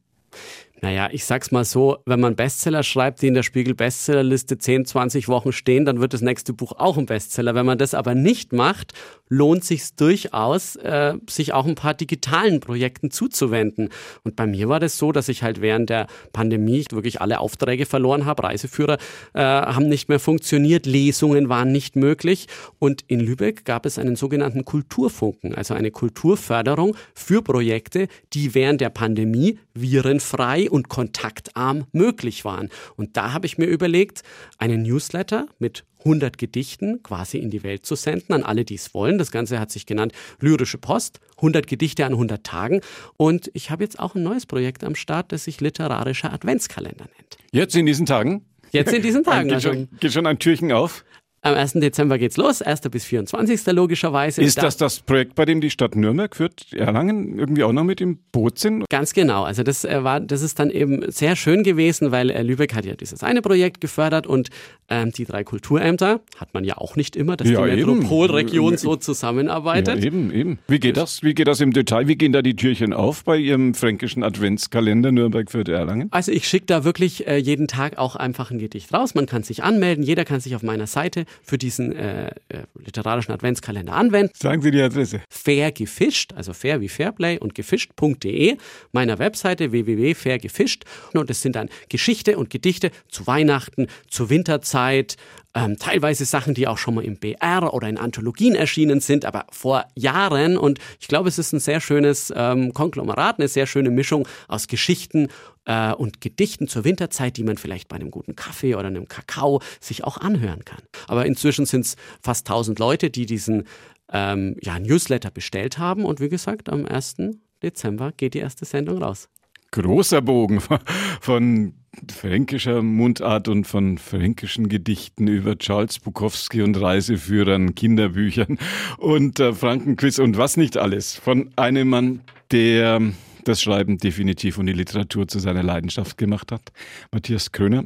Naja, 0.84 1.08
ich 1.12 1.24
sag's 1.24 1.52
mal 1.52 1.64
so, 1.64 1.98
wenn 2.06 2.18
man 2.18 2.34
Bestseller 2.34 2.82
schreibt, 2.82 3.22
die 3.22 3.28
in 3.28 3.34
der 3.34 3.44
Spiegel 3.44 3.72
Bestsellerliste 3.72 4.58
10, 4.58 4.84
20 4.84 5.28
Wochen 5.28 5.52
stehen, 5.52 5.84
dann 5.84 6.00
wird 6.00 6.12
das 6.12 6.22
nächste 6.22 6.52
Buch 6.52 6.72
auch 6.76 6.98
ein 6.98 7.06
Bestseller. 7.06 7.54
Wenn 7.54 7.66
man 7.66 7.78
das 7.78 7.94
aber 7.94 8.16
nicht 8.16 8.52
macht, 8.52 8.92
lohnt 9.28 9.64
sich 9.64 9.94
durchaus, 9.94 10.74
äh, 10.74 11.14
sich 11.30 11.52
auch 11.52 11.66
ein 11.66 11.76
paar 11.76 11.94
digitalen 11.94 12.58
Projekten 12.58 13.12
zuzuwenden. 13.12 13.90
Und 14.24 14.34
bei 14.34 14.48
mir 14.48 14.68
war 14.68 14.80
das 14.80 14.98
so, 14.98 15.12
dass 15.12 15.28
ich 15.28 15.44
halt 15.44 15.60
während 15.60 15.88
der 15.88 16.08
Pandemie 16.32 16.84
wirklich 16.90 17.20
alle 17.20 17.38
Aufträge 17.38 17.86
verloren 17.86 18.26
habe. 18.26 18.42
Reiseführer 18.42 18.98
äh, 19.34 19.40
haben 19.40 19.88
nicht 19.88 20.08
mehr 20.08 20.18
funktioniert, 20.18 20.84
Lesungen 20.84 21.48
waren 21.48 21.70
nicht 21.70 21.94
möglich. 21.94 22.48
Und 22.80 23.04
in 23.06 23.20
Lübeck 23.20 23.64
gab 23.64 23.86
es 23.86 24.00
einen 24.00 24.16
sogenannten 24.16 24.64
Kulturfunken, 24.64 25.54
also 25.54 25.74
eine 25.74 25.92
Kulturförderung 25.92 26.96
für 27.14 27.40
Projekte, 27.40 28.08
die 28.32 28.56
während 28.56 28.80
der 28.80 28.90
Pandemie 28.90 29.60
virenfrei 29.74 30.71
und 30.72 30.88
kontaktarm 30.88 31.84
möglich 31.92 32.46
waren. 32.46 32.70
Und 32.96 33.18
da 33.18 33.34
habe 33.34 33.44
ich 33.44 33.58
mir 33.58 33.66
überlegt, 33.66 34.22
einen 34.56 34.82
Newsletter 34.82 35.46
mit 35.58 35.84
100 35.98 36.38
Gedichten 36.38 37.02
quasi 37.02 37.36
in 37.38 37.50
die 37.50 37.62
Welt 37.62 37.84
zu 37.84 37.94
senden, 37.94 38.32
an 38.32 38.42
alle, 38.42 38.64
die 38.64 38.76
es 38.76 38.94
wollen. 38.94 39.18
Das 39.18 39.30
Ganze 39.30 39.60
hat 39.60 39.70
sich 39.70 39.84
genannt 39.84 40.12
Lyrische 40.40 40.78
Post, 40.78 41.20
100 41.36 41.66
Gedichte 41.66 42.06
an 42.06 42.12
100 42.12 42.42
Tagen. 42.42 42.80
Und 43.18 43.50
ich 43.52 43.70
habe 43.70 43.84
jetzt 43.84 44.00
auch 44.00 44.14
ein 44.14 44.22
neues 44.22 44.46
Projekt 44.46 44.82
am 44.82 44.94
Start, 44.94 45.30
das 45.30 45.44
sich 45.44 45.60
Literarischer 45.60 46.32
Adventskalender 46.32 47.04
nennt. 47.04 47.36
Jetzt 47.52 47.76
in 47.76 47.84
diesen 47.84 48.06
Tagen? 48.06 48.46
Jetzt 48.70 48.94
in 48.94 49.02
diesen 49.02 49.22
Tagen. 49.24 49.50
Geht, 49.50 49.62
schon, 49.62 49.88
geht 50.00 50.12
schon 50.12 50.26
ein 50.26 50.38
Türchen 50.38 50.72
auf? 50.72 51.04
Am 51.44 51.54
1. 51.56 51.72
Dezember 51.72 52.18
geht's 52.18 52.36
los, 52.36 52.62
1. 52.62 52.82
bis 52.82 53.04
24. 53.04 53.66
logischerweise. 53.72 54.40
Ist 54.40 54.62
das 54.62 54.76
das 54.76 55.00
Projekt, 55.00 55.34
bei 55.34 55.44
dem 55.44 55.60
die 55.60 55.70
Stadt 55.70 55.96
Nürnberg 55.96 56.36
führt 56.36 56.72
Erlangen 56.72 57.36
irgendwie 57.36 57.64
auch 57.64 57.72
noch 57.72 57.82
mit 57.82 58.00
im 58.00 58.20
Boot 58.30 58.60
sind? 58.60 58.88
Ganz 58.88 59.12
genau. 59.12 59.42
Also 59.42 59.64
das 59.64 59.84
äh, 59.84 60.04
war, 60.04 60.20
das 60.20 60.42
ist 60.42 60.60
dann 60.60 60.70
eben 60.70 61.10
sehr 61.10 61.34
schön 61.34 61.64
gewesen, 61.64 62.12
weil 62.12 62.30
äh, 62.30 62.42
Lübeck 62.42 62.76
hat 62.76 62.84
ja 62.84 62.94
dieses 62.94 63.24
eine 63.24 63.42
Projekt 63.42 63.80
gefördert 63.80 64.28
und 64.28 64.50
ähm, 64.88 65.10
die 65.10 65.24
drei 65.24 65.42
Kulturämter 65.42 66.20
hat 66.36 66.54
man 66.54 66.62
ja 66.62 66.78
auch 66.78 66.94
nicht 66.94 67.16
immer, 67.16 67.36
dass 67.36 67.50
ja, 67.50 67.66
die 67.66 67.84
Metropolregion 67.84 68.76
so 68.76 68.94
zusammenarbeitet. 68.94 69.98
Ja, 69.98 70.04
eben, 70.04 70.32
eben. 70.32 70.58
Wie 70.68 70.78
geht 70.78 70.96
das? 70.96 71.24
Wie 71.24 71.34
geht 71.34 71.48
das 71.48 71.60
im 71.60 71.72
Detail? 71.72 72.06
Wie 72.06 72.14
gehen 72.14 72.32
da 72.32 72.42
die 72.42 72.54
Türchen 72.54 72.92
auf 72.92 73.24
bei 73.24 73.36
Ihrem 73.36 73.74
fränkischen 73.74 74.22
Adventskalender 74.22 75.10
Nürnberg 75.10 75.50
führt 75.50 75.68
Erlangen? 75.68 76.06
Also 76.12 76.30
ich 76.30 76.46
schicke 76.46 76.66
da 76.66 76.84
wirklich 76.84 77.26
äh, 77.26 77.36
jeden 77.38 77.66
Tag 77.66 77.98
auch 77.98 78.14
einfach 78.14 78.52
ein 78.52 78.60
Gedicht 78.60 78.94
raus. 78.94 79.16
Man 79.16 79.26
kann 79.26 79.42
sich 79.42 79.64
anmelden. 79.64 80.04
Jeder 80.04 80.24
kann 80.24 80.38
sich 80.38 80.54
auf 80.54 80.62
meiner 80.62 80.86
Seite 80.86 81.24
für 81.42 81.58
diesen 81.58 81.92
äh, 81.92 82.28
äh, 82.28 82.32
literarischen 82.78 83.32
Adventskalender 83.32 83.92
anwenden. 83.92 84.32
Sagen 84.36 84.62
Sie 84.62 84.70
die 84.70 84.80
Adresse. 84.80 85.20
Fair 85.30 85.72
gefischt, 85.72 86.32
also 86.34 86.52
fair 86.52 86.80
wie 86.80 86.88
Fairplay 86.88 87.38
und 87.38 87.54
gefischt.de, 87.54 88.56
meiner 88.92 89.18
Webseite 89.18 89.72
www.fairgefischt. 89.72 90.84
Und 91.12 91.30
es 91.30 91.42
sind 91.42 91.56
dann 91.56 91.68
Geschichte 91.88 92.38
und 92.38 92.50
Gedichte 92.50 92.90
zu 93.08 93.26
Weihnachten, 93.26 93.86
zur 94.08 94.30
Winterzeit, 94.30 95.16
ähm, 95.54 95.76
teilweise 95.78 96.24
Sachen, 96.24 96.54
die 96.54 96.66
auch 96.66 96.78
schon 96.78 96.94
mal 96.94 97.04
im 97.04 97.16
BR 97.16 97.74
oder 97.74 97.88
in 97.88 97.98
Anthologien 97.98 98.54
erschienen 98.54 99.00
sind, 99.00 99.24
aber 99.24 99.46
vor 99.50 99.84
Jahren. 99.94 100.56
Und 100.56 100.78
ich 101.00 101.08
glaube, 101.08 101.28
es 101.28 101.38
ist 101.38 101.52
ein 101.52 101.60
sehr 101.60 101.80
schönes 101.80 102.32
ähm, 102.34 102.72
Konglomerat, 102.72 103.38
eine 103.38 103.48
sehr 103.48 103.66
schöne 103.66 103.90
Mischung 103.90 104.26
aus 104.48 104.66
Geschichten 104.66 105.28
äh, 105.64 105.92
und 105.92 106.20
Gedichten 106.20 106.68
zur 106.68 106.84
Winterzeit, 106.84 107.36
die 107.36 107.44
man 107.44 107.56
vielleicht 107.56 107.88
bei 107.88 107.96
einem 107.96 108.10
guten 108.10 108.36
Kaffee 108.36 108.74
oder 108.74 108.88
einem 108.88 109.08
Kakao 109.08 109.60
sich 109.80 110.04
auch 110.04 110.18
anhören 110.18 110.64
kann. 110.64 110.82
Aber 111.08 111.26
inzwischen 111.26 111.66
sind 111.66 111.86
es 111.86 111.96
fast 112.22 112.48
1000 112.48 112.78
Leute, 112.78 113.10
die 113.10 113.26
diesen 113.26 113.64
ähm, 114.12 114.56
ja, 114.62 114.78
Newsletter 114.78 115.30
bestellt 115.30 115.78
haben. 115.78 116.04
Und 116.04 116.20
wie 116.20 116.28
gesagt, 116.28 116.68
am 116.68 116.86
1. 116.86 117.16
Dezember 117.62 118.12
geht 118.12 118.34
die 118.34 118.38
erste 118.38 118.64
Sendung 118.64 119.02
raus. 119.02 119.28
Großer 119.70 120.20
Bogen 120.20 120.60
von 121.20 121.74
fränkischer 122.10 122.82
Mundart 122.82 123.48
und 123.48 123.66
von 123.66 123.98
fränkischen 123.98 124.68
Gedichten 124.68 125.28
über 125.28 125.56
Charles 125.58 125.98
Bukowski 125.98 126.62
und 126.62 126.80
Reiseführern, 126.80 127.74
Kinderbüchern 127.74 128.58
und 128.98 129.40
äh, 129.40 129.52
Frankenquiz 129.52 130.18
und 130.18 130.36
was 130.36 130.56
nicht 130.56 130.76
alles. 130.76 131.14
Von 131.14 131.50
einem 131.56 131.88
Mann, 131.88 132.20
der 132.50 133.00
das 133.44 133.62
Schreiben 133.62 133.98
definitiv 133.98 134.58
und 134.58 134.66
die 134.66 134.72
Literatur 134.72 135.28
zu 135.28 135.38
seiner 135.38 135.62
Leidenschaft 135.62 136.18
gemacht 136.18 136.52
hat, 136.52 136.72
Matthias 137.10 137.52
Kröner. 137.52 137.84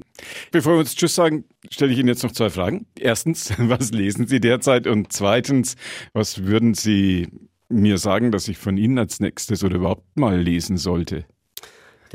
Bevor 0.51 0.75
wir 0.75 0.81
uns 0.81 0.95
Tschüss 0.95 1.15
sagen, 1.15 1.45
stelle 1.71 1.93
ich 1.93 1.99
Ihnen 1.99 2.09
jetzt 2.09 2.23
noch 2.23 2.33
zwei 2.33 2.51
Fragen. 2.51 2.87
Erstens, 2.99 3.53
was 3.59 3.91
lesen 3.91 4.27
Sie 4.27 4.41
derzeit? 4.41 4.87
Und 4.87 5.13
zweitens, 5.13 5.77
was 6.13 6.45
würden 6.45 6.75
Sie 6.75 7.29
mir 7.69 7.99
sagen, 7.99 8.31
dass 8.31 8.49
ich 8.49 8.59
von 8.59 8.77
Ihnen 8.77 8.99
als 8.99 9.21
nächstes 9.21 9.65
oder 9.65 9.77
überhaupt 9.77 10.17
mal 10.17 10.41
lesen 10.41 10.77
sollte? 10.77 11.27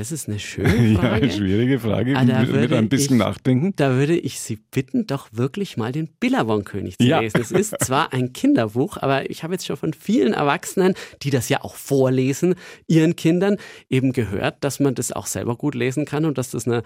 Das 0.01 0.11
ist 0.11 0.27
eine 0.27 0.39
schöne 0.39 0.97
Frage. 0.97 1.07
Ja, 1.07 1.11
eine 1.11 1.31
schwierige 1.31 1.79
Frage. 1.79 2.17
Ah, 2.17 2.23
mit, 2.23 2.51
mit 2.51 2.73
ein 2.73 2.89
bisschen 2.89 3.17
ich, 3.17 3.23
nachdenken. 3.23 3.73
Da 3.75 3.97
würde 3.97 4.17
ich 4.17 4.39
Sie 4.39 4.55
bitten, 4.55 5.05
doch 5.05 5.27
wirklich 5.31 5.77
mal 5.77 5.91
den 5.91 6.07
Billabong-König 6.07 6.97
zu 6.97 7.03
ja. 7.03 7.19
lesen. 7.19 7.39
Es 7.39 7.51
ist 7.51 7.75
zwar 7.83 8.11
ein 8.11 8.33
Kinderbuch, 8.33 8.97
aber 8.97 9.29
ich 9.29 9.43
habe 9.43 9.53
jetzt 9.53 9.67
schon 9.67 9.77
von 9.77 9.93
vielen 9.93 10.33
Erwachsenen, 10.33 10.95
die 11.21 11.29
das 11.29 11.49
ja 11.49 11.63
auch 11.63 11.75
vorlesen, 11.75 12.55
ihren 12.87 13.15
Kindern 13.15 13.57
eben 13.91 14.11
gehört, 14.11 14.63
dass 14.63 14.79
man 14.79 14.95
das 14.95 15.11
auch 15.11 15.27
selber 15.27 15.55
gut 15.55 15.75
lesen 15.75 16.05
kann 16.05 16.25
und 16.25 16.39
dass 16.39 16.49
das 16.49 16.65
eine 16.65 16.81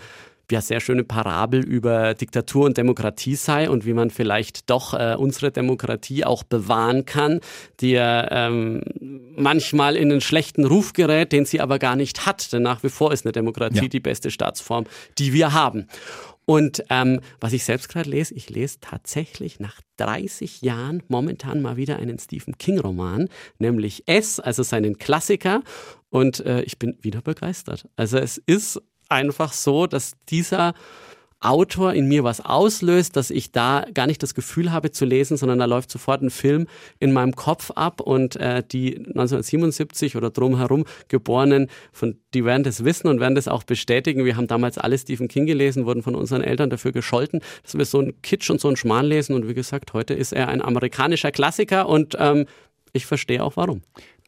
ja 0.51 0.61
sehr 0.61 0.79
schöne 0.79 1.03
Parabel 1.03 1.63
über 1.63 2.13
Diktatur 2.13 2.65
und 2.65 2.77
Demokratie 2.77 3.35
sei 3.35 3.69
und 3.69 3.85
wie 3.85 3.93
man 3.93 4.09
vielleicht 4.09 4.69
doch 4.69 4.93
äh, 4.93 5.15
unsere 5.17 5.51
Demokratie 5.51 6.25
auch 6.25 6.43
bewahren 6.43 7.05
kann, 7.05 7.39
die 7.79 7.91
ja 7.91 8.47
ähm, 8.47 8.81
manchmal 9.35 9.95
in 9.95 10.11
einen 10.11 10.21
schlechten 10.21 10.65
Ruf 10.65 10.93
gerät, 10.93 11.31
den 11.31 11.45
sie 11.45 11.61
aber 11.61 11.79
gar 11.79 11.95
nicht 11.95 12.25
hat. 12.25 12.51
Denn 12.53 12.63
nach 12.63 12.83
wie 12.83 12.89
vor 12.89 13.11
ist 13.11 13.25
eine 13.25 13.31
Demokratie 13.31 13.83
ja. 13.83 13.87
die 13.87 13.99
beste 13.99 14.31
Staatsform, 14.31 14.85
die 15.17 15.33
wir 15.33 15.53
haben. 15.53 15.87
Und 16.45 16.83
ähm, 16.91 17.21
was 17.39 17.53
ich 17.53 17.63
selbst 17.63 17.89
gerade 17.89 18.09
lese, 18.09 18.35
ich 18.35 18.49
lese 18.49 18.77
tatsächlich 18.79 19.59
nach 19.59 19.81
30 19.97 20.61
Jahren 20.61 21.01
momentan 21.07 21.61
mal 21.61 21.75
wieder 21.75 21.97
einen 21.97 22.19
Stephen 22.19 22.57
King-Roman, 22.57 23.29
nämlich 23.57 24.03
S, 24.07 24.39
also 24.39 24.61
seinen 24.61 24.97
Klassiker. 24.97 25.63
Und 26.09 26.45
äh, 26.45 26.61
ich 26.61 26.77
bin 26.77 26.97
wieder 27.01 27.21
begeistert. 27.21 27.89
Also 27.95 28.17
es 28.17 28.37
ist 28.37 28.81
einfach 29.09 29.53
so, 29.53 29.87
dass 29.87 30.13
dieser 30.29 30.73
Autor 31.45 31.93
in 31.93 32.07
mir 32.07 32.23
was 32.23 32.41
auslöst, 32.41 33.15
dass 33.15 33.29
ich 33.29 33.51
da 33.51 33.85
gar 33.93 34.07
nicht 34.07 34.23
das 34.23 34.33
Gefühl 34.33 34.71
habe 34.71 34.91
zu 34.91 35.05
lesen, 35.05 35.37
sondern 35.37 35.59
da 35.59 35.65
läuft 35.65 35.91
sofort 35.91 36.21
ein 36.23 36.31
Film 36.31 36.65
in 36.99 37.13
meinem 37.13 37.35
Kopf 37.35 37.71
ab 37.71 38.01
und 38.01 38.35
äh, 38.37 38.63
die 38.63 38.97
1977 38.97 40.15
oder 40.15 40.31
drumherum 40.31 40.85
Geborenen, 41.07 41.69
von, 41.91 42.17
die 42.33 42.45
werden 42.45 42.63
das 42.63 42.83
wissen 42.83 43.07
und 43.07 43.19
werden 43.19 43.35
das 43.35 43.47
auch 43.47 43.63
bestätigen. 43.63 44.25
Wir 44.25 44.37
haben 44.37 44.47
damals 44.47 44.77
alle 44.77 44.97
Stephen 44.97 45.27
King 45.27 45.45
gelesen, 45.45 45.85
wurden 45.85 46.01
von 46.01 46.15
unseren 46.15 46.41
Eltern 46.41 46.71
dafür 46.71 46.91
gescholten, 46.91 47.41
dass 47.61 47.77
wir 47.77 47.85
so 47.85 47.99
einen 47.99 48.19
Kitsch 48.23 48.49
und 48.49 48.59
so 48.59 48.67
einen 48.67 48.77
Schmarrn 48.77 49.05
lesen 49.05 49.35
und 49.35 49.47
wie 49.47 49.53
gesagt, 49.53 49.93
heute 49.93 50.15
ist 50.15 50.33
er 50.33 50.47
ein 50.47 50.63
amerikanischer 50.63 51.31
Klassiker 51.31 51.87
und 51.87 52.15
ähm, 52.17 52.47
ich 52.93 53.05
verstehe 53.05 53.43
auch 53.43 53.55
warum. 53.55 53.81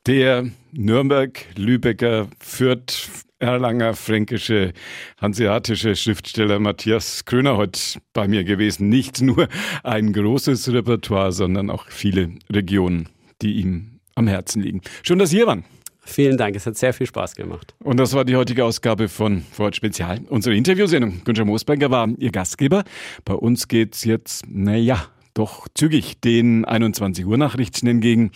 Der 0.08 0.50
Nürnberg, 0.72 1.38
Lübecker, 1.58 2.30
Fürth, 2.39 3.10
Erlanger, 3.39 3.93
fränkische, 3.93 4.72
hanseatische 5.20 5.98
Schriftsteller 5.98 6.60
Matthias 6.60 7.26
Kröner 7.26 7.58
heute 7.58 8.00
bei 8.13 8.26
mir 8.30 8.46
gewesen. 8.46 8.88
Nicht 8.88 9.22
nur 9.22 9.50
ein 9.84 10.13
großes 10.13 10.72
Repertoire, 10.72 11.34
sondern 11.34 11.70
auch 11.70 11.88
viele 11.89 12.30
Regionen, 12.50 13.10
die 13.41 13.56
ihm 13.56 14.00
am 14.15 14.28
Herzen 14.28 14.62
liegen. 14.62 14.80
Schön, 15.04 15.20
dass 15.20 15.32
Sie 15.32 15.38
hier 15.38 15.48
waren. 15.48 15.65
Vielen 16.06 16.38
Dank, 16.38 16.56
es 16.56 16.65
hat 16.65 16.78
sehr 16.78 16.93
viel 16.93 17.08
Spaß 17.08 17.36
gemacht. 17.36 17.76
Und 17.84 18.00
das 18.00 18.13
war 18.13 18.24
die 18.24 18.38
heutige 18.38 18.63
Ausgabe 18.63 19.10
von 19.10 19.43
Vorort 19.52 19.76
Spezial, 19.76 20.22
unsere 20.30 20.56
Interviewsendung. 20.56 21.22
Günther 21.26 21.43
Moosberger 21.43 21.91
war 21.91 22.08
Ihr 22.17 22.32
Gastgeber. 22.32 22.86
Bei 23.26 23.34
uns 23.34 23.67
geht's 23.67 24.06
jetzt, 24.06 24.46
naja, 24.48 25.10
doch 25.38 25.67
zügig 25.73 26.19
den 26.21 26.65
21 26.65 27.26
Uhr 27.26 27.38
Nachrichten 27.38 27.88
entgegen. 27.88 28.32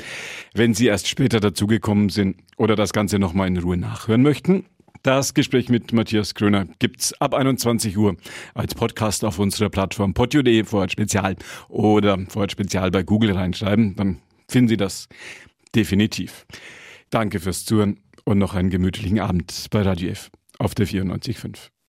Wenn 0.53 0.73
Sie 0.73 0.87
erst 0.87 1.07
später 1.07 1.39
dazugekommen 1.39 2.09
sind 2.09 2.37
oder 2.57 2.75
das 2.75 2.93
Ganze 2.93 3.19
nochmal 3.19 3.47
in 3.47 3.57
Ruhe 3.57 3.77
nachhören 3.77 4.21
möchten, 4.21 4.65
das 5.03 5.33
Gespräch 5.33 5.67
mit 5.69 5.93
Matthias 5.93 6.35
Kröner 6.35 6.67
gibt's 6.77 7.13
ab 7.19 7.33
21 7.33 7.97
Uhr 7.97 8.17
als 8.53 8.75
Podcast 8.75 9.25
auf 9.25 9.39
unserer 9.39 9.69
Plattform 9.69 10.13
podio.de 10.13 10.63
Vorort 10.63 10.91
Spezial 10.91 11.37
oder 11.69 12.19
Vorort 12.29 12.51
Spezial 12.51 12.91
bei 12.91 13.01
Google 13.01 13.31
reinschreiben, 13.31 13.95
dann 13.95 14.19
finden 14.47 14.69
Sie 14.69 14.77
das 14.77 15.09
definitiv. 15.73 16.45
Danke 17.09 17.39
fürs 17.39 17.65
Zuhören 17.65 17.99
und 18.25 18.37
noch 18.37 18.53
einen 18.53 18.69
gemütlichen 18.69 19.19
Abend 19.19 19.65
bei 19.71 19.81
Radio 19.81 20.11
F 20.11 20.29
auf 20.59 20.75
der 20.75 20.85
94.5. 20.85 21.71